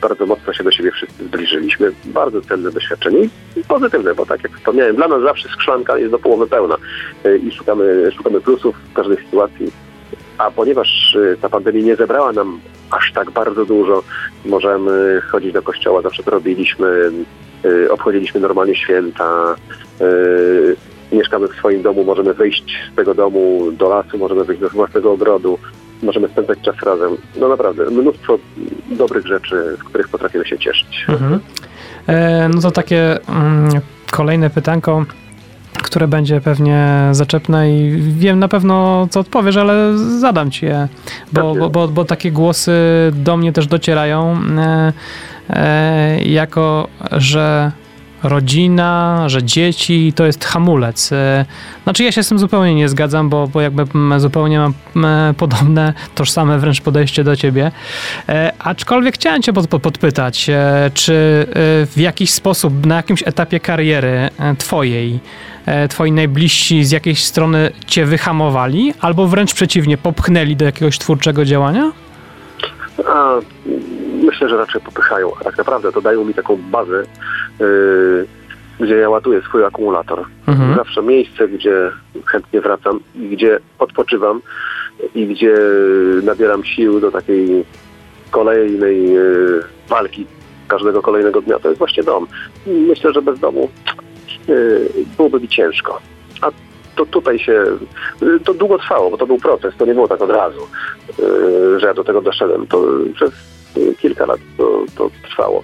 bardzo 0.01 0.27
mocno 0.27 0.53
się 0.53 0.65
do 0.65 0.71
siebie 0.71 0.91
wszyscy 0.91 1.25
zbliżyliśmy. 1.25 1.93
Bardzo 2.05 2.41
cenne 2.41 2.71
doświadczenie 2.71 3.25
i 3.57 3.65
pozytywne, 3.69 4.15
bo 4.15 4.27
tak 4.27 4.43
jak 4.43 4.57
wspomniałem, 4.57 4.97
dla 4.97 5.09
nas 5.09 5.23
zawsze 5.23 5.49
szklanka 5.49 5.99
jest 5.99 6.11
do 6.11 6.19
połowy 6.19 6.47
pełna 6.47 6.77
e, 7.25 7.37
i 7.37 7.53
szukamy, 7.53 8.13
szukamy 8.17 8.41
plusów 8.41 8.77
w 8.91 8.93
każdej 8.93 9.17
sytuacji. 9.17 9.73
A 10.39 10.51
ponieważ 10.51 11.17
e, 11.17 11.37
ta 11.37 11.49
pandemia 11.49 11.83
nie 11.83 11.97
zebrała 11.97 12.33
nam 12.33 12.61
aż 12.91 13.13
tak 13.13 13.31
bardzo 13.31 13.65
dużo, 13.65 14.03
możemy 14.45 15.21
chodzić 15.21 15.53
do 15.53 15.63
kościoła, 15.63 16.03
zawsze 16.03 16.23
to 16.23 16.31
robiliśmy, 16.31 17.11
obchodziliśmy 17.91 18.41
normalnie 18.41 18.75
święta, 18.75 19.57
mieszkamy 21.13 21.49
w 21.49 21.55
swoim 21.55 21.83
domu, 21.83 22.05
możemy 22.05 22.35
wyjść 22.35 22.79
z 22.93 22.97
tego 22.97 23.15
domu 23.15 23.73
do 23.73 23.89
lasu, 23.89 24.19
możemy 24.19 24.45
wyjść 24.45 24.61
do 24.63 24.69
własnego 24.69 25.13
ogrodu, 25.13 25.59
możemy 26.03 26.29
spędzać 26.29 26.59
czas 26.61 26.75
razem. 26.83 27.17
No 27.37 27.49
naprawdę, 27.49 27.91
mnóstwo 27.91 28.39
dobrych 28.91 29.27
rzeczy, 29.27 29.77
z 29.81 29.85
których 29.85 30.09
potrafimy 30.09 30.47
się 30.47 30.59
cieszyć. 30.59 31.07
Mhm. 31.09 31.41
E, 32.07 32.49
no 32.49 32.61
to 32.61 32.71
takie 32.71 33.29
mm, 33.29 33.69
kolejne 34.11 34.51
pytanko 34.51 35.05
które 35.83 36.09
będzie 36.09 36.41
pewnie 36.41 37.09
zaczepne 37.13 37.79
i 37.79 38.03
wiem 38.03 38.39
na 38.39 38.49
pewno, 38.49 39.07
co 39.11 39.21
odpowiesz, 39.21 39.57
ale 39.57 39.99
zadam 39.99 40.51
ci 40.51 40.67
je, 40.67 40.89
bo, 41.33 41.55
bo, 41.55 41.71
bo, 41.71 41.89
bo 41.89 42.05
takie 42.05 42.33
głosy 42.33 42.73
do 43.13 43.37
mnie 43.37 43.53
też 43.53 43.67
docierają, 43.67 44.37
e, 44.59 44.93
e, 45.51 46.23
jako 46.23 46.89
że 47.13 47.73
rodzina, 48.23 49.25
że 49.27 49.43
dzieci 49.43 50.13
to 50.17 50.27
jest 50.27 50.45
hamulec. 50.45 51.13
E, 51.13 51.45
znaczy 51.85 52.05
ja 52.05 52.13
się 52.13 52.23
z 52.23 52.29
tym 52.29 52.39
zupełnie 52.39 52.75
nie 52.75 52.89
zgadzam, 52.89 53.29
bo, 53.29 53.49
bo 53.49 53.61
jakby 53.61 53.85
zupełnie 54.17 54.59
mam 54.59 55.05
e, 55.05 55.35
podobne, 55.35 55.93
tożsame 56.15 56.59
wręcz 56.59 56.81
podejście 56.81 57.25
do 57.25 57.37
ciebie. 57.37 57.73
E, 58.29 58.53
aczkolwiek 58.59 59.15
chciałem 59.15 59.43
cię 59.43 59.53
pod, 59.53 59.67
pod, 59.67 59.83
podpytać, 59.83 60.51
czy 60.95 61.47
w 61.87 61.93
jakiś 61.97 62.31
sposób, 62.31 62.87
na 62.87 62.97
jakimś 62.97 63.23
etapie 63.27 63.61
kariery 63.61 64.31
twojej, 64.59 65.21
twoi 65.89 66.13
najbliżsi 66.13 66.85
z 66.85 66.91
jakiejś 66.91 67.25
strony 67.25 67.71
cię 67.87 68.07
wyhamowali, 68.07 68.95
albo 69.01 69.27
wręcz 69.27 69.55
przeciwnie, 69.55 69.99
popchnęli 69.99 70.57
do 70.57 70.65
jakiegoś 70.65 70.99
twórczego 70.99 71.45
działania? 71.45 71.93
A, 73.07 73.35
myślę, 74.25 74.49
że 74.49 74.57
raczej 74.57 74.81
popychają. 74.81 75.31
Tak 75.45 75.59
naprawdę 75.59 75.93
to 75.93 76.01
dają 76.01 76.25
mi 76.25 76.35
taką 76.35 76.57
bazę, 76.57 77.03
gdzie 78.81 78.97
ja 78.97 79.09
ładuję 79.09 79.43
swój 79.43 79.65
akumulator. 79.65 80.25
Mhm. 80.47 80.77
Zawsze 80.77 81.03
miejsce, 81.03 81.49
gdzie 81.49 81.91
chętnie 82.27 82.61
wracam 82.61 83.01
i 83.15 83.29
gdzie 83.29 83.61
odpoczywam 83.79 84.41
i 85.15 85.27
gdzie 85.27 85.55
nabieram 86.23 86.65
sił 86.65 87.01
do 87.01 87.11
takiej 87.11 87.65
kolejnej 88.31 89.13
yy, 89.13 89.63
walki 89.89 90.27
każdego 90.69 91.03
kolejnego 91.03 91.43
dnia. 91.43 91.59
To 91.59 91.69
jest 91.69 91.79
właśnie 91.79 92.03
dom. 92.03 92.27
Myślę, 92.67 93.13
że 93.13 93.23
bez 93.23 93.41
domu 93.41 93.69
yy, 94.49 94.91
byłoby 95.17 95.41
mi 95.41 95.49
ciężko. 95.49 96.01
A 96.41 96.51
to 96.97 97.07
tutaj 97.07 97.39
się, 97.39 97.65
to 98.45 98.55
długo 98.55 98.79
trwało, 98.79 99.11
bo 99.11 99.17
to 99.17 99.27
był 99.27 99.39
proces, 99.39 99.75
to 99.79 99.87
nie 99.87 99.95
było 99.95 100.09
tak 100.09 100.23
od 100.23 100.31
razu, 100.31 100.61
że 101.77 101.87
ja 101.87 101.95
do 101.95 102.05
tego 102.05 102.21
doszedłem. 102.21 102.67
To 102.67 102.85
przez 103.15 103.31
kilka 103.99 104.27
lat 104.27 104.41
to, 104.59 104.85
to 104.97 105.11
trwało. 105.31 105.63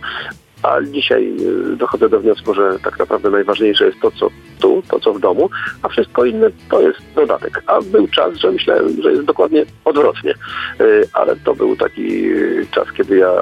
A 0.66 0.82
dzisiaj 0.82 1.36
y, 1.72 1.76
dochodzę 1.76 2.08
do 2.08 2.20
wniosku, 2.20 2.54
że 2.54 2.78
tak 2.84 2.98
naprawdę 2.98 3.30
najważniejsze 3.30 3.86
jest 3.86 4.00
to, 4.00 4.10
co 4.10 4.30
tu, 4.60 4.82
to, 4.88 5.00
co 5.00 5.12
w 5.12 5.20
domu, 5.20 5.50
a 5.82 5.88
wszystko 5.88 6.24
inne 6.24 6.50
to 6.70 6.80
jest 6.80 6.98
dodatek. 7.14 7.62
A 7.66 7.80
był 7.80 8.08
czas, 8.08 8.34
że 8.34 8.52
myślałem, 8.52 9.02
że 9.02 9.12
jest 9.12 9.24
dokładnie 9.24 9.64
odwrotnie. 9.84 10.34
Y, 10.80 11.08
ale 11.12 11.36
to 11.36 11.54
był 11.54 11.76
taki 11.76 12.22
czas, 12.70 12.92
kiedy 12.92 13.16
ja 13.16 13.32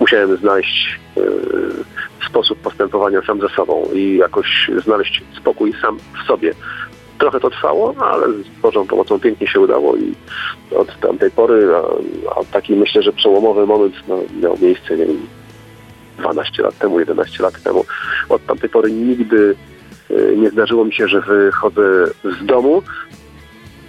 musiałem 0.00 0.36
znaleźć 0.36 1.00
y, 1.16 1.22
sposób 2.28 2.58
postępowania 2.58 3.22
sam 3.22 3.40
ze 3.40 3.48
sobą 3.48 3.88
i 3.94 4.16
jakoś 4.16 4.70
znaleźć 4.84 5.22
spokój 5.36 5.72
sam 5.82 5.98
w 5.98 6.26
sobie. 6.26 6.52
Trochę 7.18 7.40
to 7.40 7.50
trwało, 7.50 7.94
ale 8.00 8.26
z 8.32 8.60
Bożą 8.62 8.86
pomocą 8.86 9.20
pięknie 9.20 9.46
się 9.46 9.60
udało 9.60 9.96
i 9.96 10.14
od 10.76 11.00
tamtej 11.00 11.30
pory, 11.30 11.68
a, 11.74 11.80
a 12.40 12.44
taki 12.52 12.76
myślę, 12.76 13.02
że 13.02 13.12
przełomowy 13.12 13.66
moment 13.66 13.94
no, 14.08 14.18
miał 14.42 14.58
miejsce, 14.60 14.96
nie 14.96 15.06
wiem, 15.06 15.26
12 16.18 16.62
lat 16.62 16.78
temu, 16.78 17.00
11 17.00 17.42
lat 17.42 17.62
temu. 17.62 17.84
Od 18.28 18.46
tamtej 18.46 18.70
pory 18.70 18.92
nigdy 18.92 19.54
y, 20.10 20.34
nie 20.36 20.50
zdarzyło 20.50 20.84
mi 20.84 20.94
się, 20.94 21.08
że 21.08 21.20
wychodzę 21.20 21.82
z 22.24 22.46
domu 22.46 22.82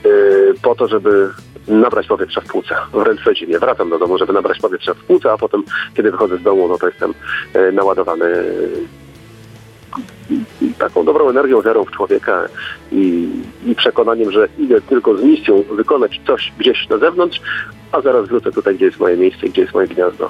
y, 0.05 0.53
po 0.61 0.75
to, 0.75 0.87
żeby 0.87 1.29
nabrać 1.67 2.07
powietrza 2.07 2.41
w 2.41 2.45
płuca. 2.45 2.87
Wręcz 2.93 3.21
przeciwnie, 3.21 3.59
wracam 3.59 3.89
do 3.89 3.99
domu, 3.99 4.17
żeby 4.17 4.33
nabrać 4.33 4.59
powietrza 4.59 4.93
w 4.93 4.97
płuca, 4.97 5.33
a 5.33 5.37
potem, 5.37 5.63
kiedy 5.93 6.11
wychodzę 6.11 6.37
z 6.37 6.43
domu, 6.43 6.67
no 6.67 6.77
to 6.77 6.87
jestem 6.87 7.13
y, 7.55 7.71
naładowany 7.71 8.45
taką 10.79 11.05
dobrą 11.05 11.29
energią, 11.29 11.61
wiarą 11.61 11.85
w 11.85 11.91
człowieka 11.91 12.45
i, 12.91 13.29
i 13.65 13.75
przekonaniem, 13.75 14.31
że 14.31 14.47
idę 14.57 14.81
tylko 14.81 15.17
z 15.17 15.23
misją 15.23 15.63
wykonać 15.71 16.21
coś 16.27 16.53
gdzieś 16.57 16.89
na 16.89 16.97
zewnątrz, 16.97 17.41
a 17.91 18.01
zaraz 18.01 18.27
wrócę 18.27 18.51
tutaj, 18.51 18.75
gdzie 18.75 18.85
jest 18.85 18.99
moje 18.99 19.17
miejsce, 19.17 19.47
gdzie 19.47 19.61
jest 19.61 19.73
moje 19.73 19.87
gniazdo. 19.87 20.29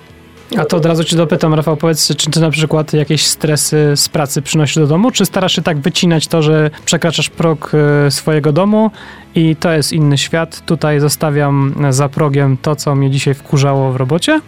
A 0.57 0.65
to 0.65 0.77
od 0.77 0.85
razu 0.85 1.03
cię 1.03 1.15
dopytam, 1.15 1.53
Rafał, 1.53 1.77
powiedz, 1.77 2.15
czy 2.15 2.31
ty 2.31 2.39
na 2.39 2.49
przykład 2.49 2.93
jakieś 2.93 3.25
stresy 3.25 3.91
z 3.95 4.09
pracy 4.09 4.41
przynosisz 4.41 4.75
do 4.75 4.87
domu, 4.87 5.11
czy 5.11 5.25
starasz 5.25 5.55
się 5.55 5.61
tak 5.61 5.77
wycinać 5.77 6.27
to, 6.27 6.41
że 6.41 6.69
przekraczasz 6.85 7.29
próg 7.29 7.71
e, 7.73 8.11
swojego 8.11 8.51
domu 8.51 8.91
i 9.35 9.55
to 9.55 9.71
jest 9.71 9.93
inny 9.93 10.17
świat, 10.17 10.65
tutaj 10.65 10.99
zostawiam 10.99 11.75
za 11.89 12.09
progiem 12.09 12.57
to, 12.61 12.75
co 12.75 12.95
mnie 12.95 13.09
dzisiaj 13.09 13.33
wkurzało 13.33 13.91
w 13.91 13.95
robocie, 13.95 14.41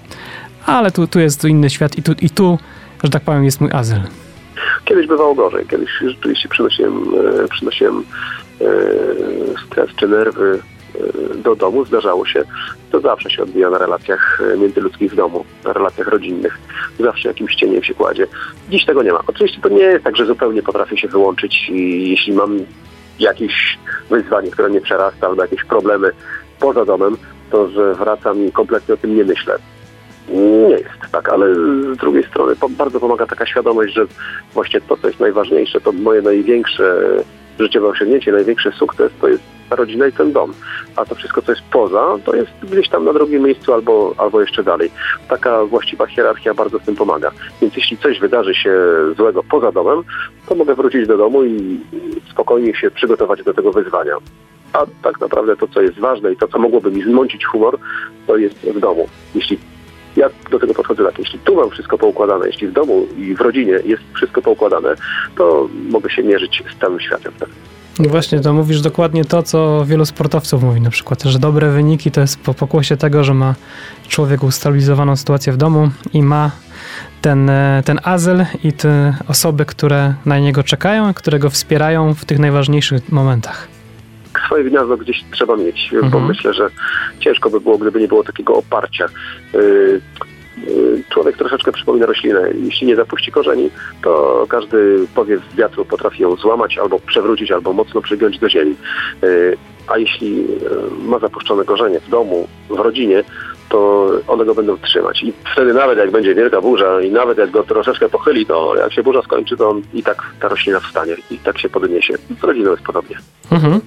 ale 0.65 0.91
tu, 0.91 1.07
tu 1.07 1.19
jest 1.19 1.45
inny 1.45 1.69
świat 1.69 1.97
i 1.97 2.03
tu, 2.03 2.11
i 2.21 2.29
tu, 2.29 2.59
że 3.03 3.09
tak 3.09 3.23
powiem, 3.23 3.43
jest 3.43 3.61
mój 3.61 3.71
azyl. 3.71 3.99
Kiedyś 4.85 5.07
bywało 5.07 5.35
gorzej. 5.35 5.65
Kiedyś 5.65 5.89
rzeczywiście 6.01 6.49
przynosiłem, 6.49 7.03
e, 7.43 7.47
przynosiłem 7.47 8.03
e, 8.61 8.65
stres 9.67 9.89
czy 9.95 10.07
nerwy 10.07 10.59
e, 10.95 11.37
do 11.37 11.55
domu, 11.55 11.85
zdarzało 11.85 12.25
się. 12.25 12.43
To 12.91 12.99
zawsze 12.99 13.29
się 13.29 13.43
odbija 13.43 13.69
na 13.69 13.77
relacjach 13.77 14.41
międzyludzkich 14.57 15.11
w 15.11 15.15
domu, 15.15 15.45
na 15.65 15.73
relacjach 15.73 16.07
rodzinnych. 16.07 16.57
Zawsze 16.99 17.27
jakimś 17.27 17.55
cieniem 17.55 17.83
się 17.83 17.93
kładzie. 17.93 18.27
Dziś 18.69 18.85
tego 18.85 19.03
nie 19.03 19.11
ma. 19.11 19.23
Oczywiście 19.27 19.61
to 19.61 19.69
nie 19.69 19.83
jest 19.83 20.03
tak, 20.03 20.15
że 20.15 20.25
zupełnie 20.25 20.63
potrafię 20.63 20.97
się 20.97 21.07
wyłączyć 21.07 21.69
i 21.69 22.09
jeśli 22.09 22.33
mam 22.33 22.59
jakieś 23.19 23.79
wyzwanie, 24.09 24.51
które 24.51 24.69
mnie 24.69 24.81
przerasta 24.81 25.27
albo 25.27 25.41
jakieś 25.41 25.63
problemy 25.63 26.11
poza 26.59 26.85
domem, 26.85 27.17
to 27.51 27.67
że 27.67 27.93
wracam 27.93 28.45
i 28.45 28.51
kompletnie 28.51 28.93
o 28.93 28.97
tym 28.97 29.15
nie 29.15 29.23
myślę. 29.23 29.57
Nie 30.29 30.69
jest 30.69 31.11
tak, 31.11 31.29
ale 31.29 31.55
z 31.95 31.97
drugiej 31.97 32.23
strony 32.23 32.53
bardzo 32.69 32.99
pomaga 32.99 33.25
taka 33.25 33.45
świadomość, 33.45 33.93
że 33.93 34.05
właśnie 34.53 34.81
to, 34.81 34.97
co 34.97 35.07
jest 35.07 35.19
najważniejsze, 35.19 35.81
to 35.81 35.91
moje 35.91 36.21
największe 36.21 36.95
życiowe 37.59 37.87
osiągnięcie, 37.87 38.31
największy 38.31 38.71
sukces 38.71 39.11
to 39.21 39.27
jest 39.27 39.43
ta 39.69 39.75
rodzina 39.75 40.07
i 40.07 40.11
ten 40.11 40.31
dom. 40.31 40.53
A 40.95 41.05
to 41.05 41.15
wszystko, 41.15 41.41
co 41.41 41.51
jest 41.51 41.63
poza, 41.71 42.17
to 42.25 42.35
jest 42.35 42.51
gdzieś 42.63 42.89
tam 42.89 43.05
na 43.05 43.13
drugim 43.13 43.43
miejscu 43.43 43.73
albo, 43.73 44.13
albo 44.17 44.41
jeszcze 44.41 44.63
dalej. 44.63 44.91
Taka 45.27 45.65
właściwa 45.65 46.05
hierarchia 46.05 46.53
bardzo 46.53 46.79
w 46.79 46.85
tym 46.85 46.95
pomaga. 46.95 47.31
Więc 47.61 47.75
jeśli 47.75 47.97
coś 47.97 48.19
wydarzy 48.19 48.55
się 48.55 48.73
złego 49.17 49.43
poza 49.43 49.71
domem, 49.71 50.03
to 50.49 50.55
mogę 50.55 50.75
wrócić 50.75 51.07
do 51.07 51.17
domu 51.17 51.43
i 51.43 51.79
spokojnie 52.31 52.75
się 52.75 52.91
przygotować 52.91 53.43
do 53.43 53.53
tego 53.53 53.71
wyzwania. 53.71 54.17
A 54.73 54.85
tak 55.03 55.19
naprawdę 55.19 55.55
to, 55.55 55.67
co 55.67 55.81
jest 55.81 55.99
ważne 55.99 56.31
i 56.31 56.37
to, 56.37 56.47
co 56.47 56.59
mogłoby 56.59 56.91
mi 56.91 57.03
zmącić 57.03 57.45
humor, 57.45 57.77
to 58.27 58.37
jest 58.37 58.55
w 58.55 58.79
domu. 58.79 59.09
Jeśli 59.35 59.57
ja 60.21 60.29
do 60.51 60.59
tego 60.59 60.73
podchodzę 60.73 61.03
tak, 61.03 61.19
jeśli 61.19 61.39
tu 61.39 61.55
mam 61.55 61.69
wszystko 61.69 61.97
poukładane, 61.97 62.47
jeśli 62.47 62.67
w 62.67 62.73
domu 62.73 63.07
i 63.17 63.35
w 63.35 63.41
rodzinie 63.41 63.73
jest 63.85 64.03
wszystko 64.13 64.41
poukładane, 64.41 64.95
to 65.37 65.67
mogę 65.89 66.09
się 66.09 66.23
mierzyć 66.23 66.63
z 66.77 66.81
całym 66.81 66.99
światem 66.99 67.31
wtedy. 67.35 67.51
No 67.99 68.09
właśnie, 68.09 68.39
to 68.39 68.53
mówisz 68.53 68.81
dokładnie 68.81 69.25
to, 69.25 69.43
co 69.43 69.85
wielu 69.85 70.05
sportowców 70.05 70.63
mówi 70.63 70.81
na 70.81 70.89
przykład, 70.89 71.23
że 71.23 71.39
dobre 71.39 71.69
wyniki 71.69 72.11
to 72.11 72.21
jest 72.21 72.39
po 72.39 72.53
pokłosie 72.53 72.97
tego, 72.97 73.23
że 73.23 73.33
ma 73.33 73.55
człowiek 74.07 74.43
ustabilizowaną 74.43 75.15
sytuację 75.15 75.53
w 75.53 75.57
domu 75.57 75.89
i 76.13 76.23
ma 76.23 76.51
ten, 77.21 77.49
e, 77.49 77.83
ten 77.85 77.99
azyl 78.03 78.45
i 78.63 78.73
te 78.73 79.15
osoby, 79.27 79.65
które 79.65 80.13
na 80.25 80.39
niego 80.39 80.63
czekają, 80.63 81.13
które 81.13 81.39
go 81.39 81.49
wspierają 81.49 82.13
w 82.13 82.25
tych 82.25 82.39
najważniejszych 82.39 83.11
momentach 83.11 83.80
swoje 84.51 84.63
gniazdo 84.63 84.97
gdzieś 84.97 85.23
trzeba 85.31 85.55
mieć, 85.55 85.93
mhm. 85.93 86.11
bo 86.11 86.19
myślę, 86.19 86.53
że 86.53 86.69
ciężko 87.19 87.49
by 87.49 87.61
było, 87.61 87.77
gdyby 87.77 87.99
nie 87.99 88.07
było 88.07 88.23
takiego 88.23 88.53
oparcia. 88.55 89.05
Y, 89.55 90.01
y, 90.67 91.03
człowiek 91.09 91.37
troszeczkę 91.37 91.71
przypomina 91.71 92.05
roślinę. 92.05 92.49
Jeśli 92.63 92.87
nie 92.87 92.95
zapuści 92.95 93.31
korzeni, 93.31 93.69
to 94.03 94.45
każdy 94.49 95.07
powiew 95.15 95.41
wiatru 95.55 95.85
potrafi 95.85 96.23
ją 96.23 96.35
złamać 96.35 96.77
albo 96.77 96.99
przewrócić, 96.99 97.51
albo 97.51 97.73
mocno 97.73 98.01
przygiąć 98.01 98.39
do 98.39 98.49
ziemi. 98.49 98.75
Y, 99.23 99.57
a 99.87 99.97
jeśli 99.97 100.47
ma 101.05 101.19
zapuszczone 101.19 101.65
korzenie 101.65 101.99
w 101.99 102.09
domu, 102.09 102.47
w 102.69 102.79
rodzinie, 102.79 103.23
to 103.71 104.09
one 104.27 104.45
go 104.45 104.55
będą 104.55 104.77
trzymać. 104.77 105.23
I 105.23 105.33
wtedy 105.53 105.73
nawet 105.73 105.97
jak 105.97 106.11
będzie 106.11 106.35
wielka 106.35 106.61
burza 106.61 107.01
i 107.01 107.11
nawet 107.11 107.37
jak 107.37 107.51
go 107.51 107.63
troszeczkę 107.63 108.09
pochyli, 108.09 108.45
to 108.45 108.75
jak 108.75 108.93
się 108.93 109.03
burza 109.03 109.21
skończy, 109.21 109.57
to 109.57 109.69
on 109.69 109.81
i 109.93 110.03
tak 110.03 110.23
ta 110.39 110.47
roślina 110.47 110.79
wstanie 110.79 111.15
i 111.31 111.37
tak 111.37 111.59
się 111.59 111.69
podniesie. 111.69 112.13
Z 112.41 112.43
rodziną 112.43 112.71
jest 112.71 112.83
podobnie. 112.83 113.17
Mhm. 113.51 113.81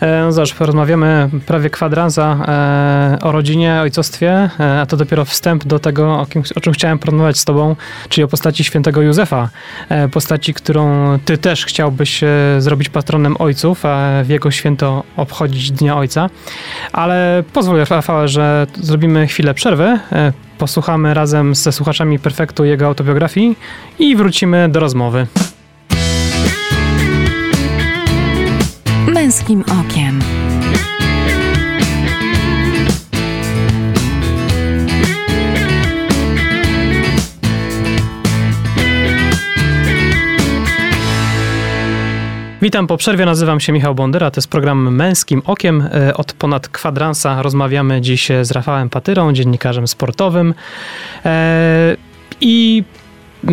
E, 0.00 0.20
no 0.20 0.32
zobacz, 0.32 0.54
porozmawiamy 0.54 1.30
prawie 1.46 1.70
kwadransa 1.70 2.38
e, 2.48 3.18
o 3.22 3.32
rodzinie, 3.32 3.78
ojcostwie, 3.82 4.50
e, 4.60 4.80
a 4.80 4.86
to 4.86 4.96
dopiero 4.96 5.24
wstęp 5.24 5.64
do 5.64 5.78
tego, 5.78 6.20
o, 6.20 6.26
kim, 6.26 6.42
o 6.56 6.60
czym 6.60 6.72
chciałem 6.72 6.98
porozmawiać 6.98 7.38
z 7.38 7.44
tobą, 7.44 7.76
czyli 8.08 8.24
o 8.24 8.28
postaci 8.28 8.64
świętego 8.64 9.02
Józefa. 9.02 9.48
E, 9.88 10.08
postaci, 10.08 10.54
którą 10.54 11.18
ty 11.24 11.38
też 11.38 11.66
chciałbyś 11.66 12.22
e, 12.22 12.28
zrobić 12.58 12.88
patronem 12.88 13.36
ojców, 13.38 13.86
a 13.86 14.22
w 14.24 14.28
jego 14.28 14.50
święto 14.50 15.02
obchodzić 15.16 15.70
Dnia 15.70 15.96
Ojca. 15.96 16.30
Ale 16.92 17.44
pozwól, 17.52 17.84
Rafał, 17.90 18.28
że 18.28 18.66
zrobimy 18.80 19.15
zrobimy 19.16 19.26
chwilę 19.26 19.54
przerwy, 19.54 19.98
e, 20.12 20.32
posłuchamy 20.58 21.14
razem 21.14 21.54
ze 21.54 21.72
słuchaczami 21.72 22.18
Perfektu 22.18 22.64
jego 22.64 22.86
autobiografii 22.86 23.56
i 23.98 24.16
wrócimy 24.16 24.68
do 24.68 24.80
rozmowy. 24.80 25.26
Męskim 29.08 29.64
okiem. 29.80 30.45
Witam 42.66 42.86
po 42.86 42.96
przerwie, 42.96 43.24
nazywam 43.24 43.60
się 43.60 43.72
Michał 43.72 43.94
Bondyra, 43.94 44.30
to 44.30 44.38
jest 44.38 44.48
program 44.48 44.94
Męskim 44.94 45.42
Okiem. 45.44 45.88
E, 45.94 46.14
od 46.14 46.32
ponad 46.32 46.68
kwadransa 46.68 47.42
rozmawiamy 47.42 48.00
dziś 48.00 48.28
z 48.42 48.50
Rafałem 48.50 48.90
Patyrą, 48.90 49.32
dziennikarzem 49.32 49.88
sportowym. 49.88 50.54
E, 51.24 51.96
I 52.40 52.84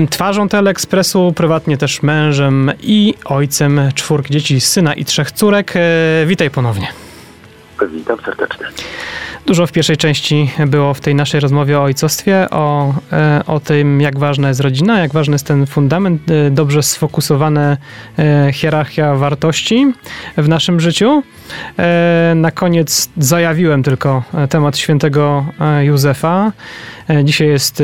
twarzą 0.10 0.50
Teleekspresu, 0.50 1.34
prywatnie 1.36 1.77
też 1.77 2.03
mężem 2.03 2.72
i 2.82 3.13
ojcem 3.25 3.82
czwórki 3.96 4.34
dzieci, 4.34 4.62
syna 4.62 4.93
i 4.93 5.05
trzech 5.05 5.32
córek. 5.32 5.74
E, 5.75 6.25
witaj 6.25 6.50
ponownie. 6.50 6.88
Witam 7.92 8.18
serdecznie. 8.25 8.65
Dużo 9.46 9.68
w 9.68 9.72
pierwszej 9.72 9.98
części 9.98 10.51
było 10.68 10.94
w 10.94 11.00
tej 11.00 11.15
naszej 11.15 11.39
rozmowie 11.39 11.80
o 11.80 11.84
ojcostwie, 11.84 12.48
o, 12.50 12.94
e, 13.12 13.42
o 13.48 13.60
tym, 13.60 14.01
jak 14.01 14.20
ważna 14.20 14.48
jest 14.48 14.60
rodzina, 14.60 15.00
jak 15.00 15.13
ważny 15.13 15.36
jest 15.36 15.48
ten 15.48 15.65
fundament, 15.65 16.32
e, 16.32 16.51
dobrze 16.51 16.84
sfokusowana 16.84 17.77
e, 18.20 18.50
hierarchia 18.53 19.15
wartości 19.15 19.94
w 20.38 20.50
naszym 20.50 20.80
życiu. 20.80 21.24
Na 22.36 22.51
koniec 22.51 23.10
zajawiłem 23.18 23.84
tylko 23.84 24.24
temat 24.50 24.77
świętego 24.77 25.46
Józefa. 25.82 26.51
Dzisiaj 27.24 27.48
jest 27.48 27.83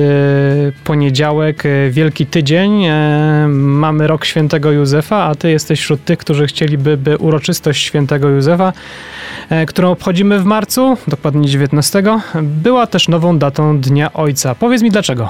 poniedziałek, 0.83 1.63
wielki 1.89 2.25
tydzień. 2.25 2.85
Mamy 3.49 4.07
rok 4.07 4.25
świętego 4.25 4.71
Józefa, 4.71 5.23
a 5.23 5.35
ty 5.35 5.51
jesteś 5.51 5.79
wśród 5.79 6.05
tych, 6.05 6.19
którzy 6.19 6.47
chcieliby 6.47 6.97
by 6.97 7.17
uroczystość 7.17 7.83
świętego 7.83 8.29
Józefa, 8.29 8.73
którą 9.67 9.91
obchodzimy 9.91 10.39
w 10.39 10.45
marcu, 10.45 10.97
dokładnie 11.07 11.47
19, 11.47 12.03
była 12.41 12.87
też 12.87 13.07
nową 13.07 13.37
datą 13.37 13.79
Dnia 13.79 14.13
Ojca. 14.13 14.55
Powiedz 14.55 14.81
mi 14.81 14.91
dlaczego? 14.91 15.29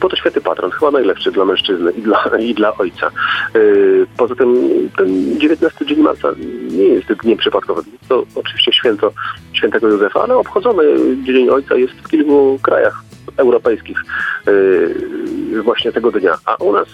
Po 0.00 0.08
to 0.08 0.16
święty 0.16 0.40
patron, 0.40 0.70
chyba 0.70 0.90
najlepszy 0.90 1.32
dla 1.32 1.44
mężczyzny 1.44 1.92
i 1.92 2.02
dla, 2.02 2.24
i 2.40 2.54
dla 2.54 2.76
ojca. 2.76 3.10
Yy, 3.54 4.06
poza 4.16 4.34
tym 4.34 4.56
ten 4.96 5.38
19 5.38 5.86
dzień 5.86 5.98
marca 5.98 6.28
nie 6.70 6.84
jest 6.84 7.12
dniem 7.12 7.38
przypadkowym. 7.38 7.84
To 8.08 8.24
oczywiście 8.34 8.72
święto 8.72 9.12
świętego 9.52 9.88
Józefa, 9.88 10.22
ale 10.22 10.36
obchodzony 10.36 10.82
Dzień 11.24 11.50
Ojca 11.50 11.76
jest 11.76 11.94
w 11.94 12.08
kilku 12.08 12.58
krajach 12.62 13.02
europejskich 13.36 13.98
yy, 14.46 15.62
właśnie 15.62 15.92
tego 15.92 16.10
dnia. 16.10 16.38
A 16.44 16.54
u 16.54 16.72
nas 16.72 16.88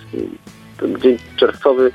dzień 0.99 1.19
czerwcowy 1.37 1.91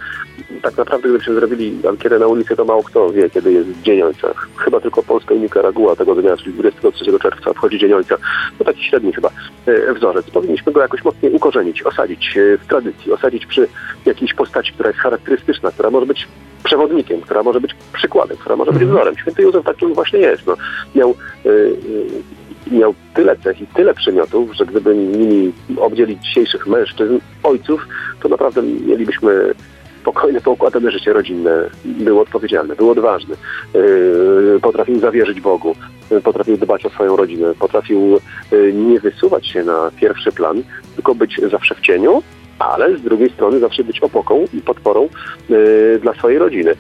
tak 0.62 0.78
naprawdę 0.78 1.10
gdybyśmy 1.10 1.34
zrobili 1.34 1.80
ankietę 1.90 2.20
na 2.20 2.28
ulicy, 2.28 2.56
to 2.56 2.66
mało 2.66 2.84
kto 2.84 3.10
wie, 3.12 3.30
kiedy 3.30 3.52
jest 3.52 3.82
Dzień 3.82 4.02
Ojca. 4.02 4.34
Chyba 4.58 4.80
tylko 4.80 5.04
Polska 5.04 5.36
i 5.36 5.40
Nikaragua 5.40 5.96
tego 5.96 6.16
dnia, 6.16 6.38
czyli 6.38 6.54
23 6.54 7.20
czerwca 7.20 7.50
obchodzi 7.50 7.80
Dzień 7.80 7.94
Ojca. 7.94 8.16
To 8.58 8.64
taki 8.64 8.84
średni 8.84 9.14
chyba 9.14 9.30
e, 9.66 9.94
wzorzec. 9.94 10.30
Powinniśmy 10.30 10.72
go 10.72 10.82
jakoś 10.82 11.04
mocniej 11.04 11.32
ukorzenić, 11.32 11.84
osadzić 11.84 12.38
e, 12.38 12.58
w 12.58 12.68
tradycji, 12.68 13.12
osadzić 13.12 13.46
przy 13.46 13.68
jakiejś 14.06 14.34
postaci, 14.34 14.74
która 14.74 14.90
jest 14.90 15.00
charakterystyczna, 15.00 15.72
która 15.72 15.90
może 15.90 16.06
być 16.06 16.28
przewodnikiem, 16.64 17.22
która 17.22 17.44
może 17.44 17.62
być 17.62 17.76
przykładem, 17.94 18.38
która 18.38 18.56
może 18.56 18.72
być 18.72 18.82
mhm. 18.82 18.98
wzorem. 18.98 19.18
Święty 19.18 19.42
Józef 19.42 19.66
takim 19.66 19.94
właśnie 19.94 20.20
jest. 20.20 20.48
No. 20.48 20.56
Miał, 20.96 21.16
yy, 21.46 21.78
miał 22.72 22.94
tyle 23.14 23.36
cech 23.36 23.62
i 23.62 23.68
tyle 23.68 23.94
przymiotów, 23.94 24.56
że 24.56 24.66
gdyby 24.66 24.96
nimi 24.96 25.54
obdzielić 25.78 26.24
dzisiejszych 26.24 26.68
mężczyzn, 26.68 27.20
ojców, 27.44 27.88
to 28.22 28.30
naprawdę 28.30 28.62
mielibyśmy 28.64 29.54
spokojne, 30.02 30.42
poukładane 30.42 30.92
życie 30.92 31.14
rodzinne. 31.14 31.70
Był 31.86 32.20
odpowiedzialny, 32.20 32.76
był 32.76 32.90
odważny. 32.90 33.36
Yy, 33.74 34.60
potrafił 34.62 35.00
zawierzyć 35.00 35.42
Bogu, 35.42 35.76
potrafił 36.24 36.58
dbać 36.58 36.86
o 36.86 36.90
swoją 36.90 37.16
rodzinę, 37.16 37.54
potrafił 37.60 38.20
yy, 38.52 38.74
nie 38.74 39.00
wysuwać 39.00 39.48
się 39.48 39.64
na 39.64 39.92
pierwszy 40.02 40.32
plan, 40.32 40.64
tylko 40.96 41.16
być 41.16 41.42
zawsze 41.52 41.76
w 41.76 41.82
cieniu, 41.82 42.24
ale 42.60 42.98
z 42.98 43.02
drugiej 43.02 43.30
strony 43.30 43.60
zawsze 43.60 43.84
być 43.84 44.00
opoką 44.00 44.46
i 44.54 44.62
podporą 44.62 45.10
yy, 45.50 46.00
dla 46.02 46.14
swojej 46.14 46.40
rodziny. 46.40 46.76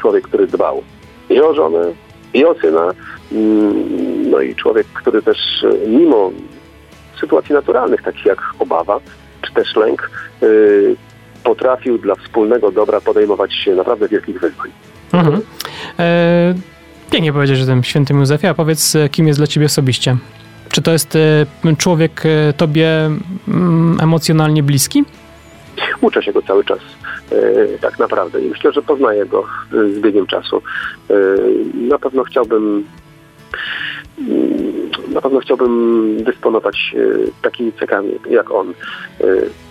Człowiek, 0.00 0.24
który 0.24 0.46
dbał 0.46 0.82
i 1.30 1.40
o 1.40 1.54
żonę, 1.54 1.92
i 2.34 2.44
o 2.44 2.54
syna, 2.54 2.94
mm, 3.32 4.17
no 4.38 4.42
i 4.42 4.54
człowiek, 4.54 4.86
który 4.86 5.22
też 5.22 5.66
mimo 5.86 6.30
sytuacji 7.20 7.54
naturalnych, 7.54 8.02
takich 8.02 8.24
jak 8.24 8.38
obawa, 8.58 9.00
czy 9.42 9.52
też 9.52 9.76
lęk, 9.76 10.10
potrafił 11.44 11.98
dla 11.98 12.14
wspólnego 12.14 12.70
dobra 12.70 13.00
podejmować 13.00 13.54
się 13.54 13.74
naprawdę 13.74 14.08
wielkich 14.08 14.40
wyzwań. 14.40 14.70
Mhm. 15.12 15.40
E, 15.98 16.54
pięknie 17.10 17.32
powiedzieć 17.32 17.62
o 17.62 17.66
tym 17.66 17.84
świętym 17.84 18.20
Józefie, 18.20 18.46
a 18.46 18.54
powiedz, 18.54 18.96
e, 18.96 19.08
kim 19.08 19.26
jest 19.26 19.40
dla 19.40 19.46
ciebie 19.46 19.66
osobiście? 19.66 20.16
Czy 20.70 20.82
to 20.82 20.92
jest 20.92 21.16
e, 21.16 21.76
człowiek 21.78 22.22
e, 22.26 22.52
tobie 22.52 23.10
mm, 23.48 23.98
emocjonalnie 24.00 24.62
bliski? 24.62 25.04
Uczę 26.00 26.22
się 26.22 26.32
go 26.32 26.42
cały 26.42 26.64
czas, 26.64 26.78
e, 27.32 27.78
tak 27.78 27.98
naprawdę. 27.98 28.40
I 28.40 28.48
myślę, 28.48 28.72
że 28.72 28.82
poznaję 28.82 29.26
go 29.26 29.44
z 29.72 30.00
biegiem 30.00 30.26
czasu. 30.26 30.62
E, 31.10 31.14
na 31.74 31.98
pewno 31.98 32.24
chciałbym 32.24 32.84
na 35.08 35.20
pewno 35.20 35.40
chciałbym 35.40 36.16
dysponować 36.24 36.94
takimi 37.42 37.72
cechami 37.72 38.10
jak 38.30 38.50
on 38.50 38.74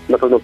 na 0.10 0.18
pewno 0.18 0.40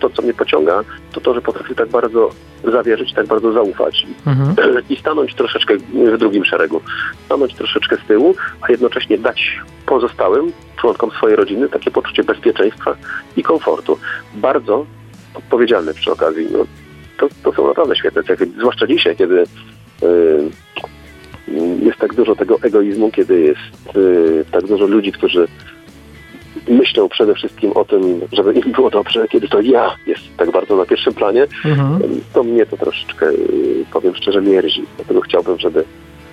to, 0.00 0.10
co 0.10 0.22
mnie 0.22 0.34
pociąga, 0.34 0.84
to 1.12 1.20
to, 1.20 1.34
że 1.34 1.42
potrafię 1.42 1.74
tak 1.74 1.88
bardzo 1.88 2.30
zawierzyć, 2.64 3.12
tak 3.12 3.26
bardzo 3.26 3.52
zaufać 3.52 4.06
mhm. 4.26 4.54
i 4.90 4.96
stanąć 4.96 5.34
troszeczkę 5.34 5.76
w 5.76 6.18
drugim 6.18 6.44
szeregu. 6.44 6.80
Stanąć 7.26 7.54
troszeczkę 7.54 7.96
z 7.96 8.06
tyłu, 8.08 8.34
a 8.60 8.70
jednocześnie 8.70 9.18
dać 9.18 9.60
pozostałym 9.86 10.52
członkom 10.80 11.10
swojej 11.10 11.36
rodziny 11.36 11.68
takie 11.68 11.90
poczucie 11.90 12.24
bezpieczeństwa 12.24 12.96
i 13.36 13.42
komfortu. 13.42 13.98
Bardzo 14.34 14.86
odpowiedzialne 15.34 15.94
przy 15.94 16.12
okazji. 16.12 16.48
No, 16.52 16.64
to, 17.18 17.28
to 17.42 17.52
są 17.52 17.66
naprawdę 17.66 17.96
świetne 17.96 18.22
cechy, 18.22 18.46
zwłaszcza 18.58 18.86
dzisiaj, 18.86 19.16
kiedy 19.16 19.44
yy, 20.02 20.50
jest 21.94 22.00
tak 22.00 22.14
dużo 22.14 22.36
tego 22.36 22.58
egoizmu, 22.62 23.10
kiedy 23.10 23.40
jest 23.40 23.96
yy, 23.96 24.44
tak 24.50 24.66
dużo 24.66 24.86
ludzi, 24.86 25.12
którzy 25.12 25.48
myślą 26.68 27.08
przede 27.08 27.34
wszystkim 27.34 27.72
o 27.72 27.84
tym, 27.84 28.20
żeby 28.32 28.52
im 28.52 28.72
było 28.72 28.90
dobrze, 28.90 29.28
kiedy 29.28 29.48
to 29.48 29.60
ja 29.60 29.96
jest 30.06 30.22
tak 30.36 30.50
bardzo 30.50 30.76
na 30.76 30.86
pierwszym 30.86 31.14
planie, 31.14 31.46
mhm. 31.64 32.00
to 32.32 32.44
mnie 32.44 32.66
to 32.66 32.76
troszeczkę, 32.76 33.30
y, 33.30 33.84
powiem 33.92 34.14
szczerze, 34.14 34.42
mierzi. 34.42 34.84
Dlatego 34.96 35.20
chciałbym, 35.20 35.58
żeby 35.58 35.84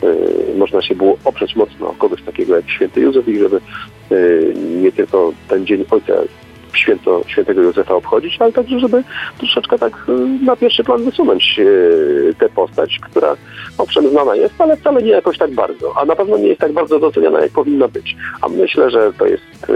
y, 0.03 0.57
można 0.57 0.81
się 0.81 0.95
było 0.95 1.17
oprzeć 1.25 1.55
mocno 1.55 1.87
o 1.87 1.93
kogoś 1.93 2.21
takiego 2.21 2.55
jak 2.55 2.69
święty 2.69 3.01
Józef 3.01 3.27
i 3.27 3.39
żeby 3.39 3.61
y, 4.11 4.53
nie 4.81 4.91
tylko 4.91 5.33
ten 5.47 5.65
dzień 5.65 5.85
Ojca 5.91 6.13
święto 6.73 7.21
świętego 7.27 7.61
Józefa 7.61 7.95
obchodzić, 7.95 8.37
ale 8.39 8.51
także, 8.51 8.79
żeby 8.79 9.03
troszeczkę 9.37 9.79
tak 9.79 9.93
na 10.45 10.55
pierwszy 10.55 10.83
plan 10.83 11.03
wysunąć 11.03 11.59
tę 12.39 12.49
postać, 12.49 12.99
która 13.03 13.35
owszem 13.77 14.09
znana 14.09 14.35
jest, 14.35 14.61
ale 14.61 14.77
wcale 14.77 15.01
nie 15.01 15.11
jakoś 15.11 15.37
tak 15.37 15.51
bardzo, 15.51 15.93
a 15.97 16.05
na 16.05 16.15
pewno 16.15 16.37
nie 16.37 16.47
jest 16.47 16.61
tak 16.61 16.73
bardzo 16.73 16.99
doceniana, 16.99 17.41
jak 17.41 17.51
powinna 17.51 17.87
być. 17.87 18.15
A 18.41 18.49
myślę, 18.49 18.89
że 18.89 19.13
to 19.13 19.25
jest 19.25 19.67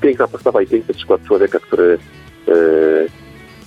piękna 0.00 0.28
postawa 0.28 0.62
i 0.62 0.66
piękny 0.66 0.94
przykład 0.94 1.24
człowieka, 1.26 1.58
który, 1.58 1.98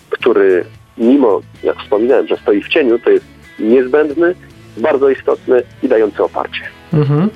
który 0.09 0.65
mimo, 0.97 1.41
jak 1.63 1.77
wspominałem, 1.77 2.27
że 2.27 2.37
stoi 2.37 2.61
w 2.61 2.67
cieniu, 2.67 2.99
to 2.99 3.09
jest 3.09 3.25
niezbędny, 3.59 4.35
bardzo 4.77 5.09
istotny 5.09 5.63
i 5.83 5.87
dający 5.87 6.23
oparcie. 6.23 6.61
Mhm. 6.95 7.29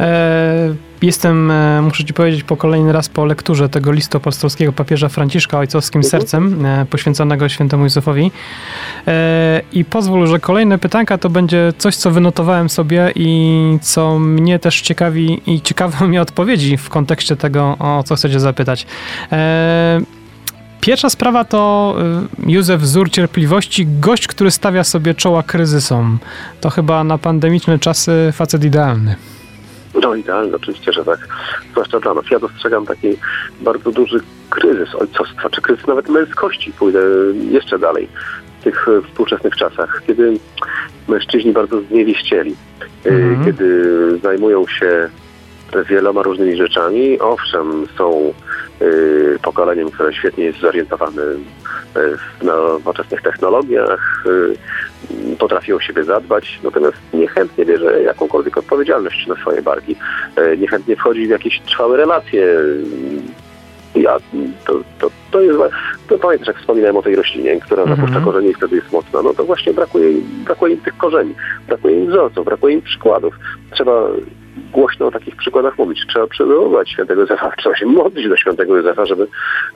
E 0.00 0.74
Jestem, 1.04 1.50
e, 1.50 1.82
muszę 1.82 2.04
ci 2.04 2.14
powiedzieć, 2.14 2.44
po 2.44 2.56
kolejny 2.56 2.92
raz 2.92 3.08
po 3.08 3.24
lekturze 3.24 3.68
tego 3.68 3.92
listu 3.92 4.16
apostolskiego 4.16 4.72
papieża 4.72 5.08
Franciszka 5.08 5.58
ojcowskim 5.58 5.98
mhm. 5.98 6.10
sercem, 6.10 6.66
e, 6.66 6.86
poświęconego 6.86 7.48
świętemu 7.48 7.84
Józefowi. 7.84 8.30
E, 9.06 9.60
I 9.72 9.84
pozwól, 9.84 10.26
że 10.26 10.40
kolejne 10.40 10.78
pytanka 10.78 11.18
to 11.18 11.30
będzie 11.30 11.72
coś, 11.78 11.96
co 11.96 12.10
wynotowałem 12.10 12.68
sobie 12.68 13.12
i 13.14 13.78
co 13.82 14.18
mnie 14.18 14.58
też 14.58 14.80
ciekawi 14.80 15.42
i 15.46 15.60
ciekawe 15.60 16.04
mnie 16.08 16.22
odpowiedzi 16.22 16.76
w 16.76 16.88
kontekście 16.88 17.36
tego, 17.36 17.76
o 17.78 18.02
co 18.02 18.16
chcecie 18.16 18.40
zapytać. 18.40 18.86
Pierwsza 20.84 21.10
sprawa 21.10 21.44
to 21.44 21.94
Józef 22.46 22.80
wzór 22.80 23.10
cierpliwości, 23.10 23.86
gość, 24.00 24.26
który 24.26 24.50
stawia 24.50 24.84
sobie 24.84 25.14
czoła 25.14 25.42
kryzysom. 25.42 26.18
To 26.60 26.70
chyba 26.70 27.04
na 27.04 27.18
pandemiczne 27.18 27.78
czasy 27.78 28.32
facet 28.32 28.64
idealny. 28.64 29.16
No 30.02 30.14
idealne, 30.14 30.56
oczywiście, 30.56 30.92
że 30.92 31.04
tak. 31.04 31.28
Zwłaszcza 31.70 32.00
dla 32.00 32.14
nas. 32.14 32.24
Ja 32.30 32.38
dostrzegam 32.38 32.86
taki 32.86 33.08
bardzo 33.60 33.92
duży 33.92 34.20
kryzys 34.50 34.94
ojcostwa, 34.94 35.50
czy 35.50 35.60
kryzys 35.60 35.86
nawet 35.86 36.08
męskości. 36.08 36.72
Pójdę 36.72 37.00
jeszcze 37.50 37.78
dalej 37.78 38.08
w 38.60 38.64
tych 38.64 38.86
współczesnych 39.08 39.56
czasach, 39.56 40.02
kiedy 40.06 40.38
mężczyźni 41.08 41.52
bardzo 41.52 41.80
zniewieścieli, 41.80 42.56
mhm. 43.04 43.44
kiedy 43.44 43.92
zajmują 44.22 44.66
się 44.66 45.08
wieloma 45.82 46.22
różnymi 46.22 46.56
rzeczami. 46.56 47.20
Owszem, 47.20 47.86
są 47.98 48.32
y, 48.82 49.38
pokoleniem, 49.42 49.90
które 49.90 50.12
świetnie 50.12 50.44
jest 50.44 50.58
zorientowane 50.58 51.22
y, 51.22 51.38
w 52.40 52.44
nowoczesnych 52.44 53.22
technologiach, 53.22 54.24
y, 54.26 55.36
potrafi 55.38 55.72
o 55.72 55.80
siebie 55.80 56.04
zadbać, 56.04 56.60
natomiast 56.64 56.96
niechętnie 57.14 57.64
bierze 57.64 58.02
jakąkolwiek 58.02 58.58
odpowiedzialność 58.58 59.26
na 59.26 59.34
swoje 59.34 59.62
barki. 59.62 59.96
Niechętnie 60.58 60.96
wchodzi 60.96 61.26
w 61.26 61.30
jakieś 61.30 61.60
trwałe 61.60 61.96
relacje. 61.96 62.46
Ja, 63.94 64.16
to, 64.66 64.72
to, 64.98 65.10
to 65.30 65.40
jest, 65.40 65.58
to 66.08 66.18
pamiętasz 66.18 66.48
jak 66.48 66.58
wspominałem 66.58 66.96
o 66.96 67.02
tej 67.02 67.16
roślinie, 67.16 67.60
która 67.60 67.82
mhm. 67.82 68.00
zapuszcza 68.00 68.20
korzenie 68.20 68.48
i 68.48 68.54
wtedy 68.54 68.76
jest 68.76 68.92
mocna, 68.92 69.22
no 69.22 69.34
to 69.34 69.44
właśnie 69.44 69.72
brakuje, 69.72 70.08
brakuje 70.44 70.74
im 70.74 70.80
tych 70.80 70.96
korzeni, 70.96 71.34
brakuje 71.66 72.00
im 72.00 72.10
wzorców, 72.10 72.44
brakuje 72.44 72.74
im 72.74 72.82
przykładów. 72.82 73.34
Trzeba 73.70 74.08
głośno 74.74 75.06
o 75.06 75.10
takich 75.10 75.36
przykładach 75.36 75.78
mówić. 75.78 76.06
Trzeba 76.08 76.26
przywoływać 76.26 76.90
świętego 76.90 77.20
Józefa, 77.20 77.52
trzeba 77.58 77.76
się 77.76 77.86
modlić 77.86 78.28
do 78.28 78.36
świętego 78.36 78.76
Józefa, 78.76 79.06
żeby, 79.06 79.26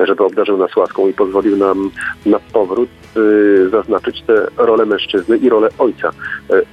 żeby 0.01 0.25
obdarzył 0.25 0.57
nas 0.57 0.77
łaską 0.77 1.09
i 1.09 1.13
pozwolił 1.13 1.57
nam 1.57 1.91
na 2.27 2.39
powrót 2.53 2.89
y, 3.17 3.69
zaznaczyć 3.71 4.23
tę 4.23 4.47
rolę 4.57 4.87
mężczyzny 4.87 5.37
i 5.37 5.49
rolę 5.49 5.69
ojca 5.79 6.11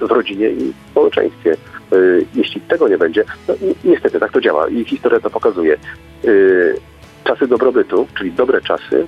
y, 0.00 0.06
w 0.06 0.10
rodzinie 0.10 0.50
i 0.50 0.72
w 0.72 0.90
społeczeństwie. 0.90 1.56
Y, 1.92 2.26
jeśli 2.34 2.60
tego 2.60 2.88
nie 2.88 2.98
będzie, 2.98 3.24
no, 3.48 3.54
niestety 3.84 4.20
tak 4.20 4.32
to 4.32 4.40
działa 4.40 4.68
i 4.68 4.84
historia 4.84 5.20
to 5.20 5.30
pokazuje. 5.30 5.76
Y, 6.24 6.76
czasy 7.24 7.46
dobrobytu, 7.46 8.06
czyli 8.18 8.32
dobre 8.32 8.60
czasy, 8.60 9.06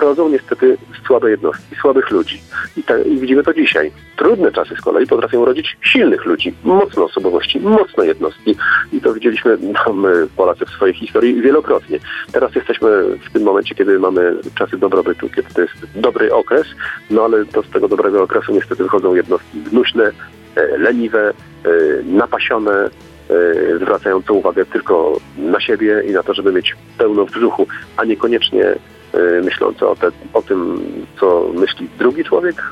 rodzą 0.00 0.28
niestety 0.28 0.76
słabe 1.06 1.30
jednostki, 1.30 1.76
słabych 1.80 2.10
ludzi. 2.10 2.40
I, 2.76 2.82
te, 2.82 3.02
I, 3.02 3.18
widzimy 3.18 3.42
to 3.42 3.54
dzisiaj. 3.54 3.92
Trudne 4.16 4.52
czasy 4.52 4.76
z 4.76 4.80
kolei 4.80 5.06
potrafią 5.06 5.44
rodzić 5.44 5.76
silnych 5.82 6.24
ludzi, 6.24 6.54
mocne 6.64 7.02
osobowości, 7.02 7.60
mocne 7.60 8.06
jednostki. 8.06 8.56
I 8.92 9.00
to 9.00 9.14
widzieliśmy 9.14 9.58
no, 9.86 9.92
my, 9.92 10.26
Polacy, 10.36 10.66
w 10.66 10.70
swojej 10.70 10.94
historii 10.94 11.42
wielokrotnie. 11.42 11.98
Teraz 12.32 12.54
jesteśmy 12.54 12.88
w 13.28 13.32
tym 13.32 13.42
momencie, 13.42 13.74
kiedy 13.74 13.98
mamy 13.98 14.36
czasy 14.54 14.78
dobrobytu, 14.78 15.28
kiedy 15.28 15.54
to 15.54 15.60
jest 15.60 15.74
dobry 15.94 16.34
okres, 16.34 16.66
no 17.10 17.24
ale 17.24 17.44
to 17.44 17.62
z 17.62 17.70
tego 17.70 17.88
dobrego 17.88 18.22
okresu 18.22 18.52
niestety 18.52 18.82
wychodzą 18.82 19.14
jednostki 19.14 19.60
gnuśne, 19.60 20.10
e, 20.56 20.78
leniwe, 20.78 21.30
e, 21.30 21.68
napasione, 22.04 22.72
e, 22.72 22.90
zwracające 23.76 24.32
uwagę 24.32 24.66
tylko 24.66 25.16
na 25.38 25.60
siebie 25.60 26.02
i 26.08 26.12
na 26.12 26.22
to, 26.22 26.34
żeby 26.34 26.52
mieć 26.52 26.76
pełno 26.98 27.26
w 27.26 27.30
brzuchu, 27.30 27.66
a 27.96 28.04
niekoniecznie 28.04 28.74
myślące 29.44 29.88
o, 29.88 29.96
te, 29.96 30.10
o 30.32 30.42
tym, 30.42 30.80
co 31.20 31.50
myśli 31.54 31.88
drugi 31.98 32.24
człowiek, 32.24 32.62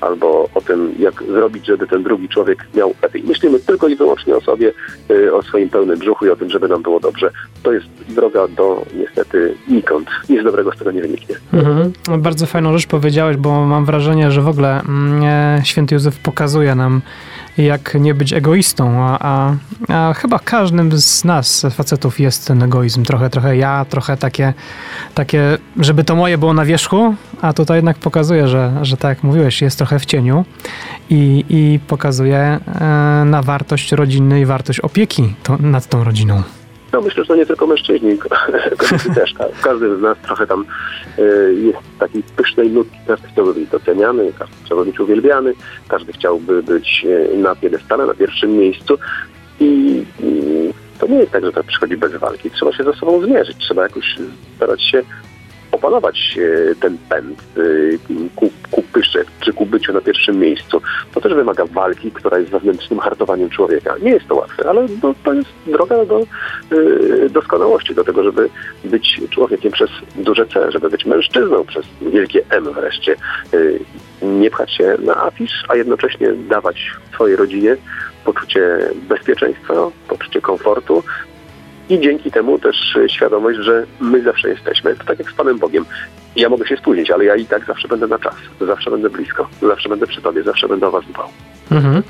albo 0.00 0.48
o 0.54 0.60
tym, 0.60 0.94
jak 0.98 1.22
zrobić, 1.22 1.66
żeby 1.66 1.86
ten 1.86 2.02
drugi 2.02 2.28
człowiek 2.28 2.66
miał 2.74 2.94
lepiej. 3.02 3.22
Myślimy 3.22 3.60
tylko 3.60 3.88
i 3.88 3.96
wyłącznie 3.96 4.36
o 4.36 4.40
sobie, 4.40 4.72
y, 5.10 5.34
o 5.34 5.42
swoim 5.42 5.68
pełnym 5.68 5.98
brzuchu 5.98 6.26
i 6.26 6.30
o 6.30 6.36
tym, 6.36 6.50
żeby 6.50 6.68
nam 6.68 6.82
było 6.82 7.00
dobrze. 7.00 7.30
To 7.62 7.72
jest 7.72 7.86
droga 8.08 8.48
do 8.48 8.86
niestety 8.94 9.54
nikąd. 9.68 10.08
Nic 10.28 10.44
dobrego 10.44 10.72
z 10.72 10.78
tego 10.78 10.90
nie 10.90 11.00
wyniknie. 11.00 11.36
Mhm. 11.52 11.92
Bardzo 12.18 12.46
fajną 12.46 12.72
rzecz 12.72 12.86
powiedziałeś, 12.86 13.36
bo 13.36 13.64
mam 13.66 13.84
wrażenie, 13.84 14.30
że 14.30 14.42
w 14.42 14.48
ogóle 14.48 14.80
mm, 14.80 15.64
święty 15.64 15.94
Józef 15.94 16.18
pokazuje 16.18 16.74
nam 16.74 17.02
jak 17.58 17.94
nie 17.94 18.14
być 18.14 18.32
egoistą, 18.32 19.00
a, 19.00 19.18
a, 19.20 19.54
a, 19.88 20.14
chyba 20.14 20.38
każdym 20.38 20.98
z 20.98 21.24
nas, 21.24 21.66
facetów, 21.70 22.20
jest 22.20 22.46
ten 22.46 22.62
egoizm. 22.62 23.04
Trochę, 23.04 23.30
trochę 23.30 23.56
ja, 23.56 23.84
trochę 23.84 24.16
takie, 24.16 24.54
takie, 25.14 25.58
żeby 25.76 26.04
to 26.04 26.16
moje 26.16 26.38
było 26.38 26.54
na 26.54 26.64
wierzchu, 26.64 27.14
a 27.40 27.52
tutaj 27.52 27.78
jednak 27.78 27.98
pokazuje, 27.98 28.48
że, 28.48 28.72
że 28.82 28.96
tak 28.96 29.08
jak 29.08 29.24
mówiłeś, 29.24 29.62
jest 29.62 29.78
trochę 29.78 29.98
w 29.98 30.06
cieniu 30.06 30.44
i, 31.10 31.44
i 31.48 31.80
pokazuje 31.86 32.38
e, 32.38 32.60
na 33.26 33.42
wartość 33.42 33.92
rodziny 33.92 34.40
i 34.40 34.46
wartość 34.46 34.80
opieki 34.80 35.34
to, 35.42 35.56
nad 35.56 35.86
tą 35.86 36.04
rodziną. 36.04 36.42
No 36.92 37.00
myślę, 37.00 37.22
że 37.22 37.28
to 37.28 37.36
nie 37.36 37.46
tylko 37.46 37.66
mężczyźni, 37.66 38.18
kobiety 38.78 39.14
też. 39.20 39.34
Każdy 39.62 39.96
z 39.96 40.00
nas 40.00 40.18
trochę 40.18 40.46
tam 40.46 40.64
e, 41.18 41.22
jest 41.52 41.78
takiej 41.98 42.22
pysznej 42.22 42.70
nutki. 42.70 42.98
Każdy 43.06 43.28
chciałby 43.28 43.54
być 43.54 43.68
doceniany, 43.68 44.32
każdy 44.38 44.54
chciałby 44.64 44.84
być 44.84 45.00
uwielbiany, 45.00 45.54
każdy 45.88 46.12
chciałby 46.12 46.62
być 46.62 47.06
e, 47.32 47.36
na 47.36 47.54
piedestale, 47.54 48.06
na 48.06 48.14
pierwszym 48.14 48.52
miejscu. 48.58 48.98
I, 49.60 50.04
I 50.20 50.42
to 50.98 51.06
nie 51.06 51.16
jest 51.16 51.32
tak, 51.32 51.44
że 51.44 51.52
to 51.52 51.64
przychodzi 51.64 51.96
bez 51.96 52.16
walki. 52.16 52.50
Trzeba 52.50 52.72
się 52.72 52.84
ze 52.84 52.92
sobą 52.92 53.22
zmierzyć. 53.22 53.56
Trzeba 53.56 53.82
jakoś 53.82 54.16
starać 54.56 54.82
się 54.82 55.02
opanować 55.72 56.38
e, 56.38 56.74
ten 56.74 56.98
pęd 57.08 57.40
ku, 58.36 58.50
ku 58.70 58.82
pysze, 58.82 59.24
czy 59.40 59.52
ku 59.52 59.66
byciu 59.66 59.92
na 59.92 60.00
pierwszym 60.00 60.38
miejscu. 60.38 60.82
To 61.14 61.20
też 61.20 61.34
wymaga 61.34 61.66
walki, 61.66 62.10
która 62.10 62.38
jest 62.38 62.50
wewnętrznym 62.50 63.00
hartowaniem 63.00 63.50
człowieka. 63.50 63.94
Nie 64.02 64.10
jest 64.10 64.28
to 64.28 64.34
łatwe, 64.34 64.68
ale 64.68 64.86
to, 65.24 65.32
jest 65.32 65.48
droga 65.66 66.04
do 66.04 66.22
y, 66.72 67.30
doskonałości, 67.30 67.94
do 67.94 68.04
tego, 68.04 68.22
żeby 68.22 68.48
być 68.84 69.20
człowiekiem 69.30 69.72
przez 69.72 69.90
duże 70.16 70.46
C, 70.46 70.72
żeby 70.72 70.90
być 70.90 71.06
mężczyzną 71.06 71.64
przez 71.64 71.84
wielkie 72.02 72.42
M 72.50 72.72
wreszcie. 72.72 73.16
Nie 74.22 74.50
pchać 74.50 74.72
się 74.72 74.96
na 74.98 75.16
afisz, 75.16 75.64
a 75.68 75.76
jednocześnie 75.76 76.32
dawać 76.32 76.92
swojej 77.14 77.36
rodzinie 77.36 77.76
poczucie 78.24 78.78
bezpieczeństwa, 79.08 79.74
poczucie 80.08 80.40
komfortu, 80.40 81.02
i 81.90 82.00
dzięki 82.00 82.30
temu 82.30 82.58
też 82.58 82.76
świadomość, 83.08 83.58
że 83.58 83.86
my 84.00 84.22
zawsze 84.22 84.48
jesteśmy. 84.48 84.96
To 84.96 85.04
tak 85.04 85.18
jak 85.18 85.30
z 85.30 85.34
Panem 85.34 85.58
Bogiem. 85.58 85.84
Ja 86.36 86.48
mogę 86.48 86.66
się 86.66 86.76
spóźnić, 86.76 87.10
ale 87.10 87.24
ja 87.24 87.36
i 87.36 87.46
tak 87.46 87.66
zawsze 87.66 87.88
będę 87.88 88.06
na 88.06 88.18
czas. 88.18 88.34
Zawsze 88.60 88.90
będę 88.90 89.10
blisko. 89.10 89.48
Zawsze 89.62 89.88
będę 89.88 90.06
przy 90.06 90.22
Tobie. 90.22 90.42
Zawsze 90.42 90.68
będę 90.68 90.86
o 90.86 90.90
Was 90.90 91.04
dbał. 91.06 91.28
Mhm. 91.70 92.02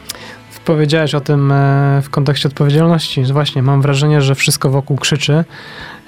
Powiedziałeś 0.64 1.14
o 1.14 1.20
tym 1.20 1.52
e, 1.52 2.00
w 2.04 2.10
kontekście 2.10 2.48
odpowiedzialności. 2.48 3.24
Właśnie, 3.32 3.62
mam 3.62 3.82
wrażenie, 3.82 4.20
że 4.20 4.34
wszystko 4.34 4.70
wokół 4.70 4.96
krzyczy. 4.96 5.44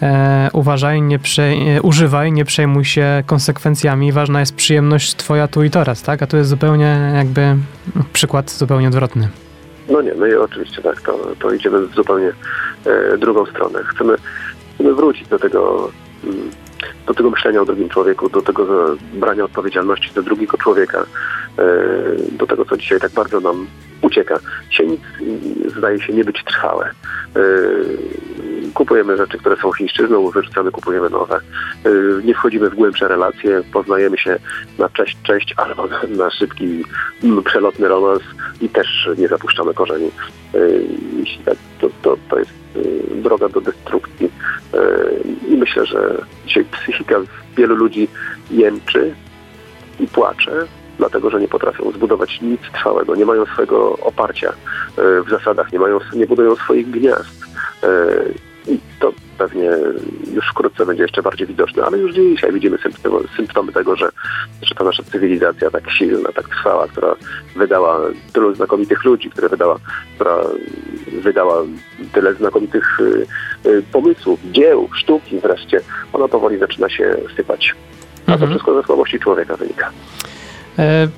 E, 0.02 0.50
uważaj, 0.52 1.02
nie 1.02 1.18
e, 1.38 1.82
używaj, 1.82 2.32
nie 2.32 2.44
przejmuj 2.44 2.84
się 2.84 3.22
konsekwencjami. 3.26 4.12
Ważna 4.12 4.40
jest 4.40 4.54
przyjemność 4.54 5.14
Twoja 5.14 5.48
tu 5.48 5.62
i 5.62 5.70
teraz, 5.70 6.02
tak? 6.02 6.22
A 6.22 6.26
tu 6.26 6.36
jest 6.36 6.50
zupełnie 6.50 7.12
jakby 7.14 7.56
przykład 8.12 8.50
zupełnie 8.50 8.88
odwrotny. 8.88 9.28
No 9.88 10.02
nie, 10.02 10.14
no 10.14 10.26
i 10.26 10.34
oczywiście 10.34 10.82
tak, 10.82 11.00
to, 11.00 11.18
to 11.40 11.52
idziemy 11.52 11.86
w 11.86 11.94
zupełnie 11.94 12.32
drugą 13.18 13.46
stronę. 13.46 13.84
Chcemy, 13.84 14.16
chcemy 14.74 14.94
wrócić 14.94 15.28
do 15.28 15.38
tego, 15.38 15.90
mm, 16.24 16.50
do 17.06 17.14
tego 17.14 17.30
myślenia 17.30 17.60
o 17.60 17.64
drugim 17.64 17.88
człowieku, 17.88 18.28
do 18.28 18.42
tego 18.42 18.96
brania 19.14 19.44
odpowiedzialności 19.44 20.14
do 20.14 20.22
drugiego 20.22 20.58
człowieka, 20.58 21.06
e, 21.58 21.64
do 22.32 22.46
tego, 22.46 22.64
co 22.64 22.76
dzisiaj 22.76 23.00
tak 23.00 23.12
bardzo 23.12 23.40
nam 23.40 23.66
ucieka. 24.02 24.38
Dzisiaj 24.70 24.88
nic 24.88 25.00
zdaje 25.76 26.00
się 26.00 26.12
nie 26.12 26.24
być 26.24 26.44
trwałe. 26.44 26.90
E, 27.36 27.40
kupujemy 28.74 29.16
rzeczy, 29.16 29.38
które 29.38 29.56
są 29.56 29.72
chińszczyzną, 29.72 30.30
wyrzucamy, 30.30 30.70
kupujemy 30.70 31.10
nowe. 31.10 31.40
Nie 32.24 32.34
wchodzimy 32.34 32.70
w 32.70 32.74
głębsze 32.74 33.08
relacje, 33.08 33.62
poznajemy 33.72 34.18
się 34.18 34.38
na 34.78 34.88
cześć, 34.88 35.16
cześć 35.22 35.54
albo 35.56 35.88
na 36.22 36.30
szybki, 36.30 36.84
mm, 37.24 37.42
przelotny 37.42 37.88
romans 37.88 38.22
i 38.60 38.68
też 38.68 39.08
nie 39.18 39.28
zapuszczamy 39.28 39.74
korzeni. 39.74 40.10
Jeśli 41.18 41.44
tak, 41.44 41.56
to, 41.80 41.88
to, 42.02 42.16
to 42.30 42.38
jest 42.38 42.61
droga 43.22 43.48
do 43.48 43.60
destrukcji. 43.60 44.30
I 45.48 45.56
myślę, 45.56 45.86
że 45.86 46.24
dzisiaj 46.46 46.64
psychika 46.64 47.16
wielu 47.56 47.74
ludzi 47.76 48.08
jęczy 48.50 49.14
i 50.00 50.06
płacze, 50.06 50.66
dlatego 50.98 51.30
że 51.30 51.40
nie 51.40 51.48
potrafią 51.48 51.92
zbudować 51.92 52.40
nic 52.40 52.60
trwałego, 52.72 53.16
nie 53.16 53.26
mają 53.26 53.46
swojego 53.46 53.92
oparcia 53.98 54.52
w 54.96 55.30
zasadach, 55.30 55.72
nie, 55.72 55.78
mają, 55.78 55.98
nie 56.14 56.26
budują 56.26 56.56
swoich 56.56 56.90
gniazd. 56.90 57.46
Pewnie 59.38 59.70
już 60.34 60.48
wkrótce 60.50 60.86
będzie 60.86 61.02
jeszcze 61.02 61.22
bardziej 61.22 61.46
widoczne, 61.46 61.84
ale 61.84 61.98
już 61.98 62.14
dzisiaj 62.14 62.52
widzimy 62.52 62.78
symptomy, 62.78 63.18
symptomy 63.36 63.72
tego, 63.72 63.96
że, 63.96 64.08
że 64.62 64.74
ta 64.74 64.84
nasza 64.84 65.02
cywilizacja 65.02 65.70
tak 65.70 65.90
silna, 65.90 66.28
tak 66.32 66.48
trwała, 66.48 66.88
która 66.88 67.14
wydała 67.56 68.00
tylu 68.32 68.54
znakomitych 68.54 69.04
ludzi, 69.04 69.30
która 69.30 69.48
wydała, 69.48 69.76
która 70.14 70.36
wydała 71.22 71.62
tyle 72.12 72.34
znakomitych 72.34 73.00
y, 73.00 73.26
y, 73.66 73.82
pomysłów, 73.92 74.40
dzieł, 74.52 74.88
sztuki 74.94 75.40
wreszcie, 75.40 75.80
ona 76.12 76.28
powoli 76.28 76.58
zaczyna 76.58 76.88
się 76.88 77.16
sypać. 77.36 77.74
A 78.22 78.26
to 78.26 78.32
mhm. 78.32 78.50
wszystko 78.50 78.74
ze 78.74 78.86
słabości 78.86 79.18
człowieka 79.18 79.56
wynika. 79.56 79.90
E 80.78 81.08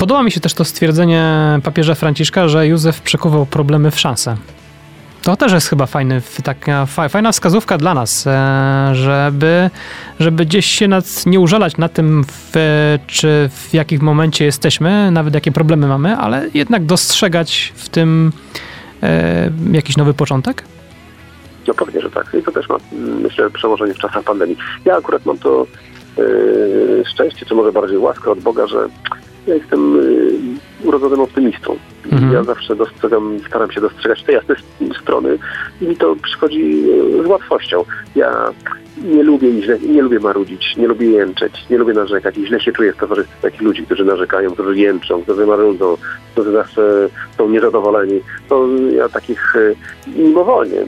Podoba 0.00 0.22
mi 0.22 0.30
się 0.30 0.40
też 0.40 0.54
to 0.54 0.64
stwierdzenie 0.64 1.24
papieża 1.64 1.94
Franciszka, 1.94 2.48
że 2.48 2.66
Józef 2.66 3.00
przekuwał 3.00 3.46
problemy 3.46 3.90
w 3.90 4.00
szanse. 4.00 4.36
To 5.30 5.36
też 5.36 5.52
jest 5.52 5.68
chyba 5.68 5.86
fajny, 5.86 6.22
taka 6.44 6.86
fajna 6.86 7.32
wskazówka 7.32 7.78
dla 7.78 7.94
nas, 7.94 8.26
e, 8.26 8.90
żeby, 8.92 9.70
żeby 10.20 10.46
gdzieś 10.46 10.66
się 10.66 10.88
nad, 10.88 11.26
nie 11.26 11.40
użalać 11.40 11.76
na 11.76 11.88
tym, 11.88 12.24
w, 12.24 12.52
czy 13.06 13.50
w 13.52 13.74
jakim 13.74 14.02
momencie 14.02 14.44
jesteśmy, 14.44 15.10
nawet 15.10 15.34
jakie 15.34 15.52
problemy 15.52 15.86
mamy, 15.86 16.16
ale 16.16 16.46
jednak 16.54 16.84
dostrzegać 16.84 17.72
w 17.76 17.88
tym 17.88 18.32
e, 19.02 19.50
jakiś 19.72 19.96
nowy 19.96 20.14
początek? 20.14 20.64
No 21.68 21.74
pewnie, 21.74 22.00
że 22.00 22.10
tak. 22.10 22.36
I 22.40 22.42
to 22.42 22.52
też 22.52 22.68
ma, 22.68 22.76
myślę, 23.22 23.50
przełożenie 23.50 23.94
w 23.94 23.98
czasach 23.98 24.24
pandemii. 24.24 24.56
Ja 24.84 24.96
akurat 24.96 25.26
mam 25.26 25.38
to 25.38 25.66
yy, 26.16 27.04
szczęście, 27.12 27.46
czy 27.46 27.54
może 27.54 27.72
bardziej 27.72 27.98
łaskę 27.98 28.30
od 28.30 28.40
Boga, 28.40 28.66
że 28.66 28.88
ja 29.46 29.54
jestem 29.54 30.00
y, 30.00 30.86
urodzonym 30.86 31.20
optymistą. 31.20 31.76
Mhm. 32.12 32.32
Ja 32.32 32.44
zawsze 32.44 32.76
dostrzegam, 32.76 33.38
staram 33.48 33.70
się 33.70 33.80
dostrzegać 33.80 34.22
te 34.22 34.32
jasne 34.32 34.54
strony 35.02 35.38
i 35.80 35.84
mi 35.84 35.96
to 35.96 36.16
przychodzi 36.22 36.84
y, 37.20 37.22
z 37.22 37.26
łatwością. 37.26 37.84
Ja 38.16 38.50
nie 39.04 39.22
lubię 39.22 39.62
źle, 39.62 39.78
nie 39.78 40.02
lubię 40.02 40.20
marudzić, 40.20 40.76
nie 40.76 40.88
lubię 40.88 41.10
jęczeć, 41.10 41.52
nie 41.70 41.78
lubię 41.78 41.94
narzekać 41.94 42.38
i 42.38 42.46
źle 42.46 42.60
się 42.60 42.72
czuję 42.72 42.92
w 42.92 42.96
towarzystwie 42.96 43.36
takich 43.42 43.62
ludzi, 43.62 43.82
którzy 43.82 44.04
narzekają, 44.04 44.50
którzy 44.50 44.78
jęczą, 44.78 45.22
którzy 45.22 45.46
marudzą, 45.46 45.96
którzy 46.32 46.52
zawsze 46.52 47.08
są 47.38 47.48
niezadowoleni. 47.48 48.20
To 48.48 48.68
ja 48.96 49.08
takich 49.08 49.56
y, 49.56 49.76
mimowolnie 50.16 50.86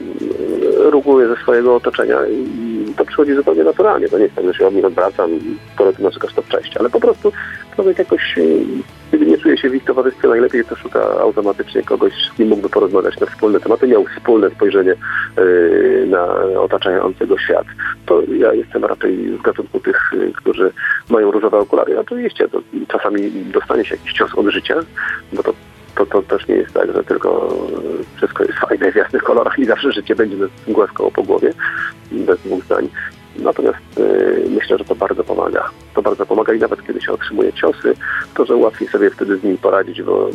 ruguję 0.77 1.27
ze 1.27 1.35
swojego 1.35 1.75
otoczenia 1.75 2.17
i 2.25 2.72
to 2.97 3.05
przychodzi 3.05 3.35
zupełnie 3.35 3.63
naturalnie. 3.63 4.09
To 4.09 4.17
nie 4.17 4.23
jest 4.23 4.35
tak, 4.35 4.45
że 4.45 4.53
się 4.53 4.67
od 4.67 4.75
nich 4.75 4.85
odwracam 4.85 5.31
i 5.31 5.57
skoro 5.73 5.93
ty 5.93 6.03
narzekasz, 6.03 6.33
to 6.33 6.43
cześć. 6.43 6.77
Ale 6.77 6.89
po 6.89 6.99
prostu 6.99 7.31
człowiek 7.75 7.99
jakoś 7.99 8.35
kiedy 9.13 9.25
nie 9.25 9.37
czuje 9.37 9.57
się 9.57 9.69
w 9.69 9.75
ich 9.75 9.83
towarzystwie 9.83 10.27
najlepiej, 10.27 10.65
to 10.65 10.75
szuka 10.75 10.99
automatycznie 11.19 11.83
kogoś, 11.83 12.13
z 12.13 12.37
kim 12.37 12.47
mógłby 12.47 12.69
porozmawiać 12.69 13.19
na 13.19 13.27
wspólne 13.27 13.59
tematy, 13.59 13.87
miał 13.87 14.05
wspólne 14.05 14.49
spojrzenie 14.49 14.95
yy, 15.37 16.05
na 16.09 16.25
otaczającego 16.59 17.37
świat. 17.37 17.65
To 18.05 18.21
ja 18.21 18.53
jestem 18.53 18.85
raczej 18.85 19.37
z 19.39 19.41
gatunku 19.41 19.79
tych, 19.79 20.11
yy, 20.13 20.31
którzy 20.31 20.71
mają 21.09 21.31
różowe 21.31 21.57
okulary. 21.57 21.99
Oczywiście 21.99 22.47
to 22.47 22.61
czasami 22.87 23.31
dostanie 23.31 23.85
się 23.85 23.95
jakiś 23.95 24.13
cios 24.13 24.35
od 24.35 24.47
życia, 24.47 24.75
bo 25.33 25.43
to 25.43 25.53
to, 25.95 26.05
to 26.05 26.21
też 26.21 26.47
nie 26.47 26.55
jest 26.55 26.73
tak, 26.73 26.93
że 26.93 27.03
tylko 27.03 27.57
wszystko 28.17 28.43
jest 28.43 28.59
fajne 28.59 28.91
w 28.91 28.95
jasnych 28.95 29.23
kolorach 29.23 29.59
i 29.59 29.65
zawsze 29.65 29.91
życie 29.91 30.15
będzie 30.15 30.37
głaskało 30.67 31.11
po 31.11 31.23
głowie, 31.23 31.53
bez 32.11 32.39
dwóch 32.39 32.63
zdań. 32.63 32.89
Natomiast 33.35 33.77
y, 33.97 34.47
myślę, 34.49 34.77
że 34.77 34.85
to 34.85 34.95
bardzo 34.95 35.23
pomaga. 35.23 35.69
To 35.93 36.01
bardzo 36.01 36.25
pomaga 36.25 36.53
i 36.53 36.59
nawet 36.59 36.87
kiedy 36.87 37.01
się 37.01 37.11
otrzymuje 37.11 37.53
ciosy, 37.53 37.93
to 38.35 38.45
że 38.45 38.55
łatwiej 38.55 38.87
sobie 38.87 39.09
wtedy 39.09 39.37
z 39.37 39.43
nimi 39.43 39.57
poradzić, 39.57 40.01
bo 40.01 40.29
y, 40.29 40.33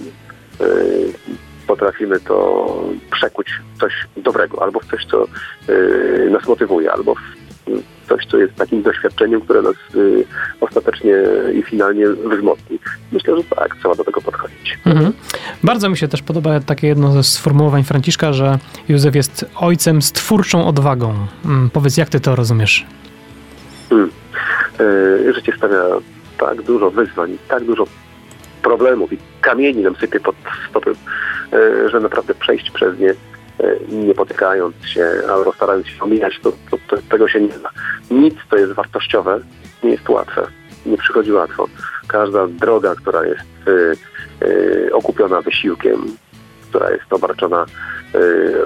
potrafimy 1.67 2.21
to 2.21 2.67
przekuć 3.11 3.61
w 3.75 3.81
coś 3.81 4.07
dobrego, 4.17 4.63
albo 4.63 4.81
w 4.81 4.87
coś, 4.87 5.07
co 5.07 5.27
y, 5.69 6.31
nas 6.31 6.49
motywuje, 6.49 6.93
albo 6.93 7.15
w 7.15 7.21
coś, 8.09 8.27
co 8.27 8.39
jest 8.39 8.55
takim 8.55 8.83
doświadczeniem, 8.83 9.41
które 9.41 9.63
nas 9.63 9.75
y, 9.95 10.25
ostatecznie 10.61 11.15
i 11.55 11.63
finalnie 11.63 12.09
wzmocni. 12.09 12.79
Myślę, 13.13 13.37
że 13.37 13.45
tak, 13.45 13.77
trzeba 13.77 13.95
do 13.95 14.05
tego 14.05 14.21
podchodzić. 14.21 14.79
Mhm. 14.87 15.13
Bardzo 15.65 15.91
mi 15.91 15.97
się 15.97 16.09
też 16.09 16.23
podoba 16.23 16.61
takie 16.61 16.87
jedno 16.87 17.13
ze 17.13 17.23
sformułowań 17.23 17.85
Franciszka, 17.85 18.33
że 18.33 18.59
Józef 18.89 19.15
jest 19.15 19.45
ojcem 19.57 20.03
z 20.03 20.13
twórczą 20.13 20.67
odwagą. 20.67 21.15
Hmm, 21.43 21.71
powiedz, 21.71 21.97
jak 21.97 22.09
ty 22.09 22.21
to 22.21 22.37
rozumiesz? 22.37 22.87
Hmm. 23.91 24.11
Y, 24.81 25.35
życie 25.35 25.53
stawia 25.57 25.83
tak 26.39 26.63
dużo 26.63 26.91
wyzwań, 26.91 27.39
tak 27.49 27.65
dużo 27.65 27.85
problemów 28.63 29.13
i 29.13 29.19
kamieni 29.41 29.83
nam 29.83 29.97
sypie 29.97 30.21
pod 30.21 30.37
stopy, 30.71 30.91
y, 30.91 31.89
że 31.89 32.01
naprawdę 32.01 32.35
przejść 32.35 32.71
przez 32.71 32.99
nie 32.99 33.15
E, 33.61 33.95
nie 33.95 34.15
potykając 34.15 34.75
się 34.87 35.11
albo 35.31 35.53
starając 35.53 35.87
się 35.87 36.01
omijać, 36.01 36.41
to, 36.43 36.53
to, 36.71 36.79
to, 36.89 36.97
tego 37.11 37.29
się 37.29 37.41
nie 37.41 37.49
da. 37.49 37.71
Nic, 38.11 38.35
co 38.51 38.57
jest 38.57 38.73
wartościowe, 38.73 39.41
nie 39.83 39.91
jest 39.91 40.09
łatwe. 40.09 40.47
Nie 40.87 40.97
przychodzi 40.97 41.33
łatwo. 41.33 41.69
Każda 42.09 42.47
droga, 42.47 42.95
która 42.95 43.27
jest 43.27 43.69
y, 43.69 43.97
y, 44.47 44.91
okupiona 44.93 45.41
wysiłkiem, 45.41 46.17
która 46.71 46.91
jest 46.91 47.13
obarczona 47.13 47.67
y, 48.15 48.19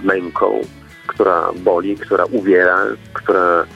męką, 0.02 0.60
która 1.06 1.50
boli, 1.56 1.96
która 1.96 2.24
uwiera, 2.24 2.78
która 3.12 3.66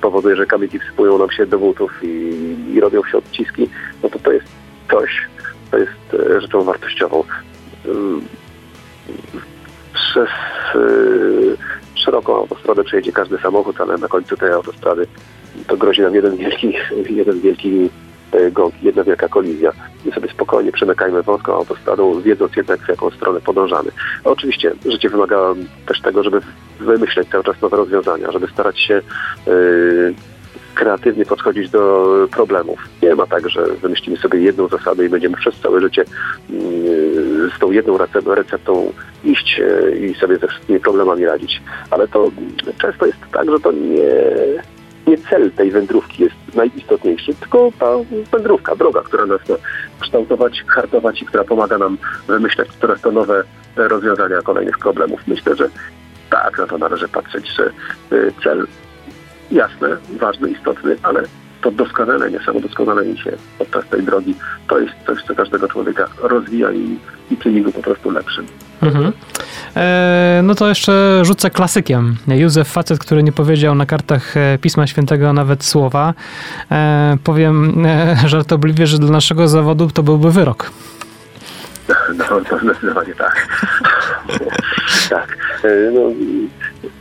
powoduje, 0.00 0.36
że 0.36 0.46
kamienie 0.46 0.80
wsypują 0.80 1.18
nam 1.18 1.30
się 1.30 1.46
do 1.46 1.58
butów 1.58 1.92
i, 2.02 2.56
i 2.74 2.80
robią 2.80 3.04
się 3.04 3.18
odciski, 3.18 3.70
no 4.02 4.10
to 4.10 4.18
to 4.18 4.32
jest 4.32 4.46
coś, 4.90 5.28
co 5.70 5.78
jest 5.78 6.40
rzeczą 6.40 6.64
wartościową 6.64 7.24
przez 9.94 10.28
yy, 10.74 11.56
szeroką 12.08 12.36
autostradę 12.36 12.84
przejedzie 12.84 13.12
każdy 13.12 13.38
samochód, 13.38 13.80
ale 13.80 13.98
na 13.98 14.08
końcu 14.08 14.36
tej 14.36 14.52
autostrady 14.52 15.06
to 15.66 15.76
grozi 15.76 16.02
nam 16.02 16.14
jeden 16.14 16.36
wielki, 16.36 16.74
jeden 17.20 17.40
wielki 17.40 17.90
y, 18.34 18.50
gąb, 18.50 18.74
jedna 18.82 19.04
wielka 19.04 19.28
kolizja. 19.28 19.72
My 20.04 20.12
sobie 20.12 20.28
spokojnie 20.30 20.72
przemykajmy 20.72 21.22
wąską 21.22 21.54
autostradą, 21.54 22.20
wiedząc 22.20 22.56
jednak 22.56 22.80
w 22.80 22.88
jaką 22.88 23.10
stronę 23.10 23.40
podążamy. 23.40 23.90
Oczywiście 24.24 24.72
życie 24.86 25.08
wymaga 25.08 25.54
też 25.86 26.00
tego, 26.00 26.22
żeby 26.22 26.40
wymyśleć 26.80 27.28
cały 27.28 27.44
czas 27.44 27.60
nowe 27.62 27.76
rozwiązania, 27.76 28.32
żeby 28.32 28.46
starać 28.46 28.80
się 28.80 29.02
yy, 29.46 30.14
kreatywnie 30.74 31.24
podchodzić 31.24 31.70
do 31.70 32.08
problemów. 32.30 32.78
Nie 33.02 33.14
ma 33.14 33.26
tak, 33.26 33.50
że 33.50 33.66
wymyślimy 33.66 34.18
sobie 34.18 34.40
jedną 34.40 34.68
zasadę 34.68 35.04
i 35.06 35.08
będziemy 35.08 35.36
przez 35.36 35.60
całe 35.60 35.80
życie 35.80 36.04
mm, 36.50 36.62
z 37.56 37.58
tą 37.58 37.70
jedną 37.70 37.98
receptą 38.26 38.92
iść 39.24 39.60
e, 39.60 39.96
i 39.96 40.14
sobie 40.14 40.36
ze 40.36 40.48
wszystkimi 40.48 40.80
problemami 40.80 41.24
radzić. 41.24 41.62
Ale 41.90 42.08
to 42.08 42.30
często 42.78 43.06
jest 43.06 43.18
tak, 43.32 43.50
że 43.50 43.60
to 43.60 43.72
nie, 43.72 44.02
nie 45.06 45.18
cel 45.18 45.50
tej 45.50 45.70
wędrówki 45.70 46.22
jest 46.22 46.36
najistotniejszy, 46.54 47.34
tylko 47.34 47.72
ta 47.78 47.86
wędrówka, 48.32 48.76
droga, 48.76 49.02
która 49.02 49.26
nas 49.26 49.48
ma 49.48 49.54
kształtować, 50.00 50.64
hartować 50.66 51.22
i 51.22 51.26
która 51.26 51.44
pomaga 51.44 51.78
nam 51.78 51.98
wymyślać 52.26 52.68
coraz 52.80 53.00
to 53.00 53.12
nowe 53.12 53.44
rozwiązania 53.76 54.42
kolejnych 54.42 54.78
problemów. 54.78 55.20
Myślę, 55.26 55.56
że 55.56 55.68
tak 56.30 56.58
na 56.58 56.66
to 56.66 56.78
należy 56.78 57.08
patrzeć, 57.08 57.48
że 57.56 57.64
e, 57.66 57.72
cel 58.44 58.66
jasne, 59.50 59.96
ważny, 60.18 60.50
istotny, 60.50 60.96
ale 61.02 61.22
to 61.60 61.70
doskonalenie, 61.70 62.38
samo 62.46 62.60
doskonalenie 62.60 63.16
się 63.16 63.32
podczas 63.58 63.86
tej 63.86 64.02
drogi, 64.02 64.34
to 64.68 64.78
jest 64.78 64.92
coś, 65.06 65.22
co 65.22 65.34
każdego 65.34 65.68
człowieka 65.68 66.08
rozwija 66.22 66.72
i, 66.72 66.98
i 67.30 67.36
czyni 67.36 67.62
go 67.62 67.72
po 67.72 67.82
prostu 67.82 68.10
lepszym. 68.10 68.46
Mhm. 68.82 69.12
E, 69.76 70.40
no 70.44 70.54
to 70.54 70.68
jeszcze 70.68 71.24
rzucę 71.24 71.50
klasykiem. 71.50 72.16
Józef, 72.28 72.68
facet, 72.68 72.98
który 72.98 73.22
nie 73.22 73.32
powiedział 73.32 73.74
na 73.74 73.86
kartach 73.86 74.36
e, 74.36 74.58
Pisma 74.60 74.86
Świętego 74.86 75.32
nawet 75.32 75.64
słowa. 75.64 76.14
E, 76.70 77.16
powiem 77.24 77.86
żartobliwie, 78.26 78.86
że 78.86 78.98
dla 78.98 79.10
naszego 79.10 79.48
zawodu 79.48 79.90
to 79.90 80.02
byłby 80.02 80.32
wyrok. 80.32 80.70
No, 82.18 82.40
to 82.40 82.58
zdecydowanie 82.58 83.14
tak. 83.14 83.48
tak. 85.10 85.38
No, 85.94 86.00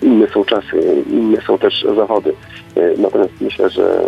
inne 0.02 0.28
są 0.28 0.46
czasy, 0.46 1.04
inne 1.10 1.41
są 1.41 1.58
też 1.58 1.86
zawody. 1.96 2.34
Natomiast 2.98 3.32
myślę, 3.41 3.70
że 3.70 4.02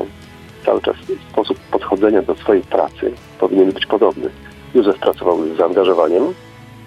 cały 0.69 0.81
czas 0.81 0.95
sposób 1.31 1.59
podchodzenia 1.71 2.21
do 2.21 2.35
swojej 2.35 2.63
pracy 2.63 3.11
powinien 3.39 3.71
być 3.71 3.85
podobny. 3.85 4.29
Józef 4.73 4.99
pracował 4.99 5.37
z 5.47 5.57
zaangażowaniem, 5.57 6.23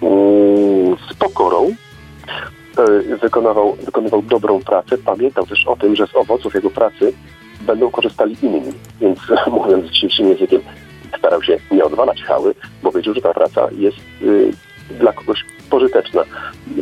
mm, 0.01 0.97
z 1.09 1.13
pokorą, 1.13 1.75
e, 2.77 3.17
wykonywał, 3.17 3.75
wykonywał 3.75 4.21
dobrą 4.21 4.59
pracę, 4.59 4.97
pamiętał 4.97 5.45
też 5.45 5.67
o 5.67 5.75
tym, 5.75 5.95
że 5.95 6.07
z 6.07 6.15
owoców 6.15 6.53
jego 6.53 6.69
pracy 6.69 7.13
będą 7.61 7.91
korzystali 7.91 8.37
inni. 8.41 8.73
Więc 9.01 9.19
mówiąc 9.57 9.85
dzisiejszym 9.91 10.27
językiem, 10.27 10.61
starał 11.17 11.43
się 11.43 11.57
nie 11.71 11.83
odwalać 11.83 12.23
chały, 12.23 12.55
bo 12.83 12.91
wiedział, 12.91 13.13
że 13.13 13.21
ta 13.21 13.33
praca 13.33 13.67
jest 13.77 13.97
y, 14.21 14.51
dla 14.99 15.13
kogoś 15.13 15.45
pożyteczna. 15.69 16.23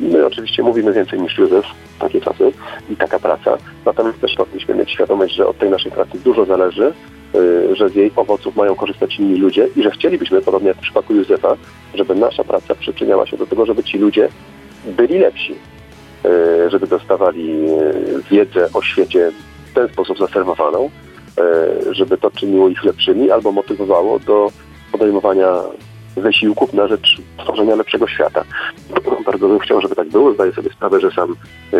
My 0.01 0.25
oczywiście 0.25 0.63
mówimy 0.63 0.93
więcej 0.93 1.21
niż 1.21 1.37
Józef, 1.37 1.65
takie 1.99 2.21
czasy 2.21 2.51
i 2.89 2.95
taka 2.95 3.19
praca, 3.19 3.57
natomiast 3.85 4.21
też 4.21 4.35
powinniśmy 4.35 4.75
mieć 4.75 4.91
świadomość, 4.91 5.35
że 5.35 5.47
od 5.47 5.57
tej 5.57 5.69
naszej 5.69 5.91
pracy 5.91 6.19
dużo 6.23 6.45
zależy, 6.45 6.93
y, 7.35 7.75
że 7.75 7.89
z 7.89 7.95
jej 7.95 8.11
owoców 8.15 8.55
mają 8.55 8.75
korzystać 8.75 9.19
inni 9.19 9.39
ludzie 9.39 9.67
i 9.75 9.83
że 9.83 9.91
chcielibyśmy, 9.91 10.41
podobnie 10.41 10.67
jak 10.67 10.77
w 10.77 10.81
przypadku 10.81 11.13
Józefa, 11.13 11.55
żeby 11.95 12.15
nasza 12.15 12.43
praca 12.43 12.75
przyczyniała 12.75 13.27
się 13.27 13.37
do 13.37 13.47
tego, 13.47 13.65
żeby 13.65 13.83
ci 13.83 13.97
ludzie 13.97 14.29
byli 14.85 15.19
lepsi, 15.19 15.55
y, 16.25 16.69
żeby 16.69 16.87
dostawali 16.87 17.65
wiedzę 18.31 18.67
o 18.73 18.81
świecie 18.81 19.31
w 19.65 19.73
ten 19.73 19.87
sposób 19.87 20.17
zaserwowaną, 20.17 20.89
żeby 21.91 22.17
to 22.17 22.31
czyniło 22.31 22.69
ich 22.69 22.83
lepszymi 22.83 23.31
albo 23.31 23.51
motywowało 23.51 24.19
do 24.19 24.51
podejmowania 24.91 25.47
wysiłków 26.17 26.73
na 26.73 26.87
rzecz 26.87 27.21
tworzenia 27.37 27.75
lepszego 27.75 28.07
świata. 28.07 28.43
Bardzo 29.25 29.47
bym 29.47 29.59
chciał, 29.59 29.81
żeby 29.81 29.95
tak 29.95 30.09
było. 30.09 30.33
Zdaję 30.33 30.51
sobie 30.51 30.69
sprawę, 30.69 30.99
że 30.99 31.11
sam 31.11 31.35
e, 31.73 31.77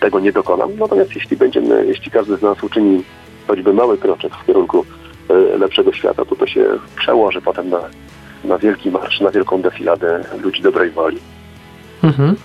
tego 0.00 0.20
nie 0.20 0.32
dokonam. 0.32 0.70
Natomiast 0.78 1.14
jeśli 1.14 1.36
będziemy, 1.36 1.86
jeśli 1.86 2.10
każdy 2.10 2.36
z 2.36 2.42
nas 2.42 2.62
uczyni 2.62 3.02
choćby 3.46 3.72
mały 3.72 3.98
kroczek 3.98 4.32
w 4.34 4.46
kierunku 4.46 4.84
e, 5.30 5.58
lepszego 5.58 5.92
świata, 5.92 6.24
to 6.24 6.36
to 6.36 6.46
się 6.46 6.64
przełoży 6.96 7.40
potem 7.40 7.68
na, 7.68 7.80
na 8.44 8.58
wielki 8.58 8.90
marsz, 8.90 9.20
na 9.20 9.30
wielką 9.30 9.62
defiladę 9.62 10.24
ludzi 10.42 10.62
dobrej 10.62 10.90
woli. 10.90 11.18
Mhm. 12.02 12.36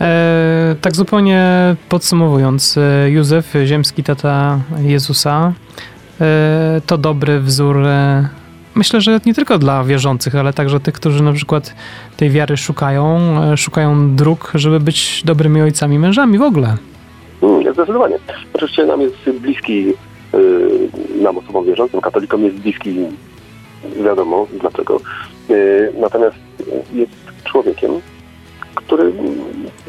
E, 0.00 0.76
tak 0.80 0.96
zupełnie 0.96 1.46
podsumowując, 1.88 2.78
e, 2.78 3.10
Józef, 3.10 3.54
ziemski 3.64 4.02
tata 4.02 4.60
Jezusa, 4.82 5.52
e, 6.20 6.80
to 6.86 6.98
dobry 6.98 7.40
wzór 7.40 7.76
myślę, 8.76 9.00
że 9.00 9.20
nie 9.26 9.34
tylko 9.34 9.58
dla 9.58 9.84
wierzących, 9.84 10.34
ale 10.34 10.52
także 10.52 10.80
tych, 10.80 10.94
którzy 10.94 11.22
na 11.22 11.32
przykład 11.32 11.74
tej 12.16 12.30
wiary 12.30 12.56
szukają, 12.56 13.20
szukają 13.56 14.16
dróg, 14.16 14.52
żeby 14.54 14.80
być 14.80 15.22
dobrymi 15.24 15.62
ojcami, 15.62 15.98
mężami 15.98 16.38
w 16.38 16.42
ogóle. 16.42 16.76
Mm, 17.42 17.74
zdecydowanie. 17.74 18.18
Oczywiście 18.52 18.86
nam 18.86 19.00
jest 19.00 19.30
bliski, 19.40 19.92
nam 21.22 21.38
osobom 21.38 21.64
wierzącym, 21.64 22.00
katolikom 22.00 22.44
jest 22.44 22.56
bliski, 22.56 22.96
wiadomo 24.04 24.46
dlaczego. 24.60 25.00
Natomiast 26.00 26.36
jest 26.92 27.12
człowiekiem, 27.44 27.90
który 28.74 29.12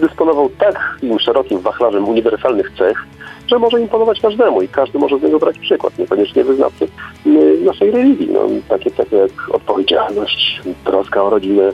dysponował 0.02 0.50
tak 0.50 0.98
szerokim 1.20 1.60
wachlarzem 1.60 2.08
uniwersalnych 2.08 2.72
cech, 2.78 3.06
że 3.48 3.60
może 3.60 3.82
imponować 3.82 4.20
każdemu 4.20 4.62
i 4.62 4.68
każdy 4.68 5.00
może 5.00 5.20
z 5.20 5.24
niego 5.24 5.40
brać 5.40 5.60
przykład, 5.60 5.98
niekoniecznie 6.00 6.44
wyznawcy 6.44 6.88
y, 7.26 7.58
naszej 7.66 7.92
religii. 7.92 8.30
No, 8.34 8.40
takie 8.70 8.92
cechy 8.92 9.16
jak 9.16 9.56
odpowiedzialność, 9.56 10.62
troska 10.84 11.24
o 11.24 11.30
rodzinę, 11.30 11.64
y, 11.64 11.74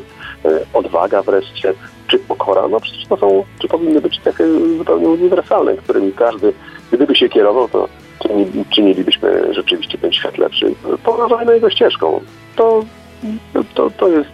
odwaga 0.73 1.21
wreszcie, 1.21 1.73
czy 2.07 2.19
pokora, 2.19 2.67
no 2.67 2.79
przecież 2.79 3.07
to 3.07 3.17
są, 3.17 3.43
czy 3.61 3.67
powinny 3.67 4.01
być 4.01 4.19
cechy 4.19 4.77
zupełnie 4.77 5.09
uniwersalne, 5.09 5.73
którymi 5.73 6.11
każdy, 6.11 6.53
gdyby 6.91 7.15
się 7.15 7.29
kierował, 7.29 7.69
to 7.69 7.87
czynilibyśmy 8.69 9.53
rzeczywiście 9.53 9.97
ten 9.97 10.11
świat 10.11 10.37
lepszy. 10.37 10.75
Podążajmy 11.03 11.53
jego 11.53 11.69
ścieżką. 11.69 12.21
To, 12.55 12.85
to, 13.73 13.89
to 13.89 14.07
jest 14.07 14.29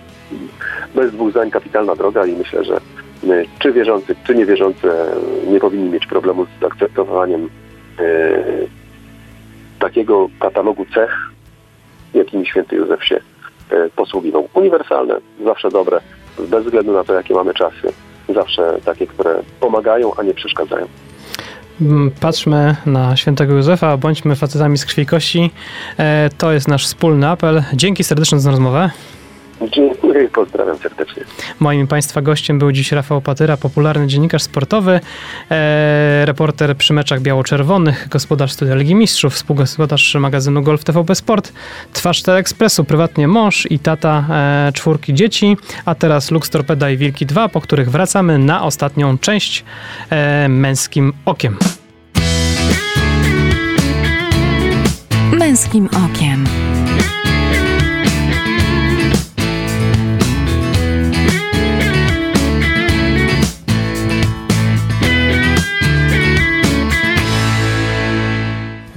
bez 0.96 1.12
dwóch 1.12 1.32
zdań 1.32 1.52
kapitalna 1.52 1.96
droga 1.96 2.26
i 2.26 2.32
myślę, 2.32 2.64
że 2.64 2.80
czy 3.60 3.72
wierzący, 3.72 4.16
czy 4.24 4.36
niewierzący 4.36 4.88
nie 5.48 5.60
powinni 5.60 5.90
mieć 5.90 6.08
problemu 6.08 6.46
z 6.46 6.62
zaakceptowaniem 6.62 7.50
e, 8.00 8.04
takiego 9.80 10.30
katalogu 10.40 10.86
cech, 10.96 11.30
jakimi 12.14 12.46
święty 12.46 12.76
Józef 12.76 13.06
się 13.06 13.20
e, 13.72 13.90
posługiwał. 13.96 14.48
Uniwersalne, 14.54 15.16
zawsze 15.44 15.70
dobre, 15.70 16.00
bez 16.50 16.66
względu 16.66 16.94
na 16.94 17.04
to, 17.04 17.14
jakie 17.14 17.34
mamy 17.34 17.54
czasy. 17.54 17.94
Zawsze 18.30 18.80
takie, 18.86 19.08
które 19.08 19.40
pomagają, 19.60 20.12
a 20.18 20.24
nie 20.24 20.34
przeszkadzają. 20.34 20.88
Mm, 21.82 22.12
patrzmy 22.22 22.76
na 22.86 23.16
świętego 23.16 23.54
Józefa, 23.54 23.98
bądźmy 23.98 24.36
facetami 24.36 24.78
z 24.78 24.86
krwi 24.86 25.06
kości. 25.06 25.52
E, 25.98 26.30
to 26.38 26.52
jest 26.52 26.68
nasz 26.68 26.86
wspólny 26.86 27.28
apel. 27.28 27.64
Dzięki 27.74 28.04
serdecznie 28.04 28.40
za 28.40 28.52
rozmowę. 28.52 28.90
Dziękuję 29.62 29.99
i 30.24 30.28
pozdrawiam 30.28 30.78
serdecznie. 30.78 31.24
Moim 31.60 31.88
Państwa 31.88 32.22
gościem 32.22 32.60
był 32.60 32.72
dziś 32.72 32.92
Rafał 32.92 33.22
Patyra, 33.22 33.58
popularny 33.58 34.08
dziennikarz 34.08 34.44
sportowy, 34.44 35.00
e, 35.52 36.26
reporter 36.26 36.78
przy 36.78 36.94
meczach 36.94 37.22
biało-czerwonych, 37.22 38.08
gospodarz 38.10 38.52
Studia 38.52 38.76
Ligi 38.76 38.96
Mistrzów, 38.96 39.34
współgospodarz 39.34 40.16
magazynu 40.16 40.62
Golf 40.62 40.84
TVP 40.84 41.16
Sport, 41.16 41.54
twarz 41.94 42.24
Telekspresu, 42.24 42.84
prywatnie 42.84 43.28
mąż 43.28 43.68
i 43.72 43.80
tata 43.80 44.26
e, 44.30 44.72
czwórki 44.74 45.14
dzieci, 45.14 45.58
a 45.86 45.96
teraz 45.96 46.32
Lux 46.32 46.50
Torpeda 46.50 46.90
i 46.90 46.98
Wilki 46.98 47.26
2, 47.26 47.50
po 47.50 47.62
których 47.62 47.92
wracamy 47.92 48.38
na 48.38 48.64
ostatnią 48.64 49.18
część 49.18 49.66
e, 50.10 50.50
męskim 50.50 51.14
okiem. 51.26 51.58
Męskim 55.34 55.90
okiem. 56.06 56.69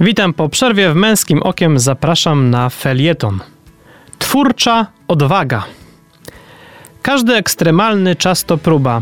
Witam 0.03 0.33
po 0.33 0.49
przerwie 0.49 0.89
w 0.89 0.95
Męskim 0.95 1.43
Okiem. 1.43 1.79
Zapraszam 1.79 2.49
na 2.49 2.69
felieton. 2.69 3.39
Twórcza 4.19 4.87
odwaga. 5.07 5.63
Każdy 7.01 7.33
ekstremalny 7.33 8.15
czas 8.15 8.43
to 8.43 8.57
próba. 8.57 9.01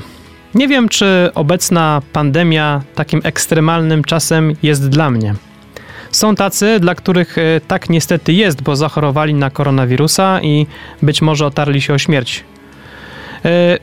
Nie 0.56 0.68
wiem, 0.68 0.90
czy 0.90 1.30
obecna 1.36 2.02
pandemia 2.14 2.82
takim 2.96 3.22
ekstremalnym 3.24 4.04
czasem 4.04 4.56
jest 4.64 4.90
dla 4.90 5.10
mnie. 5.12 5.36
Są 6.12 6.36
tacy, 6.36 6.80
dla 6.80 6.96
których 6.96 7.38
e, 7.38 7.62
tak 7.68 7.90
niestety 7.90 8.34
jest, 8.34 8.62
bo 8.62 8.76
zachorowali 8.76 9.34
na 9.34 9.50
koronawirusa 9.50 10.42
i 10.42 10.68
być 11.02 11.22
może 11.22 11.46
otarli 11.46 11.82
się 11.82 11.94
o 11.94 11.98
śmierć. 11.98 12.44
E, 13.46 13.78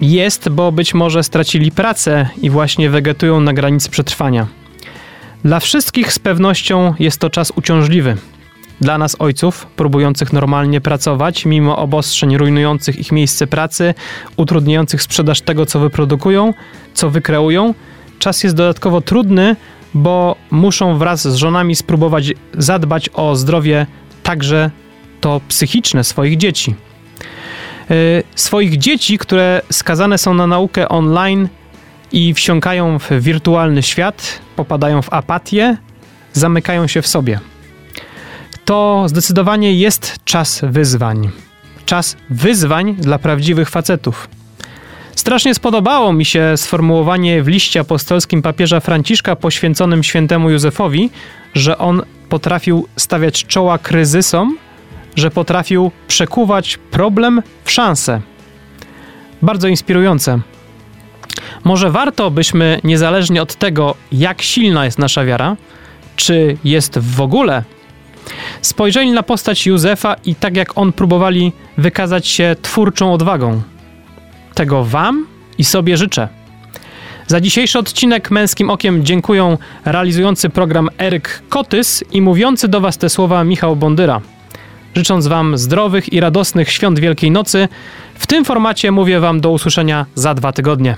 jest, 0.00 0.48
bo 0.48 0.72
być 0.72 0.94
może 0.94 1.22
stracili 1.22 1.70
pracę 1.70 2.28
i 2.42 2.50
właśnie 2.50 2.90
wegetują 2.90 3.40
na 3.40 3.52
granicy 3.52 3.90
przetrwania. 3.90 4.46
Dla 5.44 5.60
wszystkich 5.60 6.12
z 6.12 6.18
pewnością 6.18 6.94
jest 6.98 7.20
to 7.20 7.30
czas 7.30 7.52
uciążliwy. 7.56 8.16
Dla 8.80 8.98
nas, 8.98 9.16
ojców, 9.18 9.66
próbujących 9.66 10.32
normalnie 10.32 10.80
pracować, 10.80 11.46
mimo 11.46 11.78
obostrzeń 11.78 12.36
rujnujących 12.36 12.98
ich 12.98 13.12
miejsce 13.12 13.46
pracy, 13.46 13.94
utrudniających 14.36 15.02
sprzedaż 15.02 15.40
tego, 15.40 15.66
co 15.66 15.80
wyprodukują, 15.80 16.54
co 16.94 17.10
wykreują, 17.10 17.74
czas 18.18 18.44
jest 18.44 18.56
dodatkowo 18.56 19.00
trudny, 19.00 19.56
bo 19.94 20.36
muszą 20.50 20.98
wraz 20.98 21.28
z 21.28 21.34
żonami 21.34 21.76
spróbować 21.76 22.32
zadbać 22.54 23.10
o 23.14 23.36
zdrowie 23.36 23.86
także 24.22 24.70
to 25.20 25.40
psychiczne 25.48 26.04
swoich 26.04 26.36
dzieci. 26.36 26.74
Yy, 27.90 27.96
swoich 28.34 28.78
dzieci, 28.78 29.18
które 29.18 29.62
skazane 29.70 30.18
są 30.18 30.34
na 30.34 30.46
naukę 30.46 30.88
online 30.88 31.48
i 32.12 32.34
wsiąkają 32.34 32.98
w 32.98 33.10
wirtualny 33.20 33.82
świat, 33.82 34.40
popadają 34.56 35.02
w 35.02 35.12
apatię, 35.12 35.76
zamykają 36.32 36.86
się 36.86 37.02
w 37.02 37.06
sobie. 37.06 37.40
To 38.64 39.04
zdecydowanie 39.06 39.74
jest 39.74 40.16
czas 40.24 40.60
wyzwań. 40.62 41.30
Czas 41.86 42.16
wyzwań 42.30 42.94
dla 42.94 43.18
prawdziwych 43.18 43.70
facetów. 43.70 44.28
Strasznie 45.14 45.54
spodobało 45.54 46.12
mi 46.12 46.24
się 46.24 46.56
sformułowanie 46.56 47.42
w 47.42 47.48
liście 47.48 47.80
apostolskim 47.80 48.42
papieża 48.42 48.80
Franciszka 48.80 49.36
poświęconym 49.36 50.02
świętemu 50.02 50.50
Józefowi, 50.50 51.10
że 51.54 51.78
on 51.78 52.02
potrafił 52.28 52.88
stawiać 52.96 53.46
czoła 53.46 53.78
kryzysom, 53.78 54.58
że 55.16 55.30
potrafił 55.30 55.90
przekuwać 56.08 56.78
problem 56.90 57.42
w 57.64 57.70
szansę. 57.70 58.20
Bardzo 59.42 59.68
inspirujące. 59.68 60.40
Może 61.64 61.90
warto 61.90 62.30
byśmy, 62.30 62.80
niezależnie 62.84 63.42
od 63.42 63.54
tego, 63.54 63.94
jak 64.12 64.42
silna 64.42 64.84
jest 64.84 64.98
nasza 64.98 65.24
wiara, 65.24 65.56
czy 66.16 66.56
jest 66.64 66.98
w 66.98 67.20
ogóle, 67.20 67.62
spojrzeli 68.62 69.12
na 69.12 69.22
postać 69.22 69.66
Józefa 69.66 70.16
i 70.24 70.34
tak 70.34 70.56
jak 70.56 70.78
on 70.78 70.92
próbowali 70.92 71.52
wykazać 71.78 72.28
się 72.28 72.56
twórczą 72.62 73.12
odwagą. 73.12 73.62
Tego 74.54 74.84
Wam 74.84 75.26
i 75.58 75.64
sobie 75.64 75.96
życzę. 75.96 76.28
Za 77.26 77.40
dzisiejszy 77.40 77.78
odcinek 77.78 78.30
Męskim 78.30 78.70
Okiem 78.70 79.04
dziękuję 79.04 79.56
realizujący 79.84 80.50
program 80.50 80.88
Eryk 80.98 81.42
Kotys 81.48 82.04
i 82.12 82.22
mówiący 82.22 82.68
do 82.68 82.80
Was 82.80 82.98
te 82.98 83.08
słowa 83.08 83.44
Michał 83.44 83.76
Bondyra. 83.76 84.20
Życząc 84.94 85.26
Wam 85.26 85.58
zdrowych 85.58 86.12
i 86.12 86.20
radosnych 86.20 86.72
świąt 86.72 86.98
Wielkiej 86.98 87.30
Nocy, 87.30 87.68
w 88.14 88.26
tym 88.26 88.44
formacie 88.44 88.92
mówię 88.92 89.20
Wam 89.20 89.40
do 89.40 89.50
usłyszenia 89.50 90.06
za 90.14 90.34
dwa 90.34 90.52
tygodnie. 90.52 90.96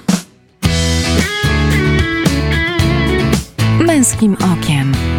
Męskim 4.00 4.36
okiem. 4.52 5.09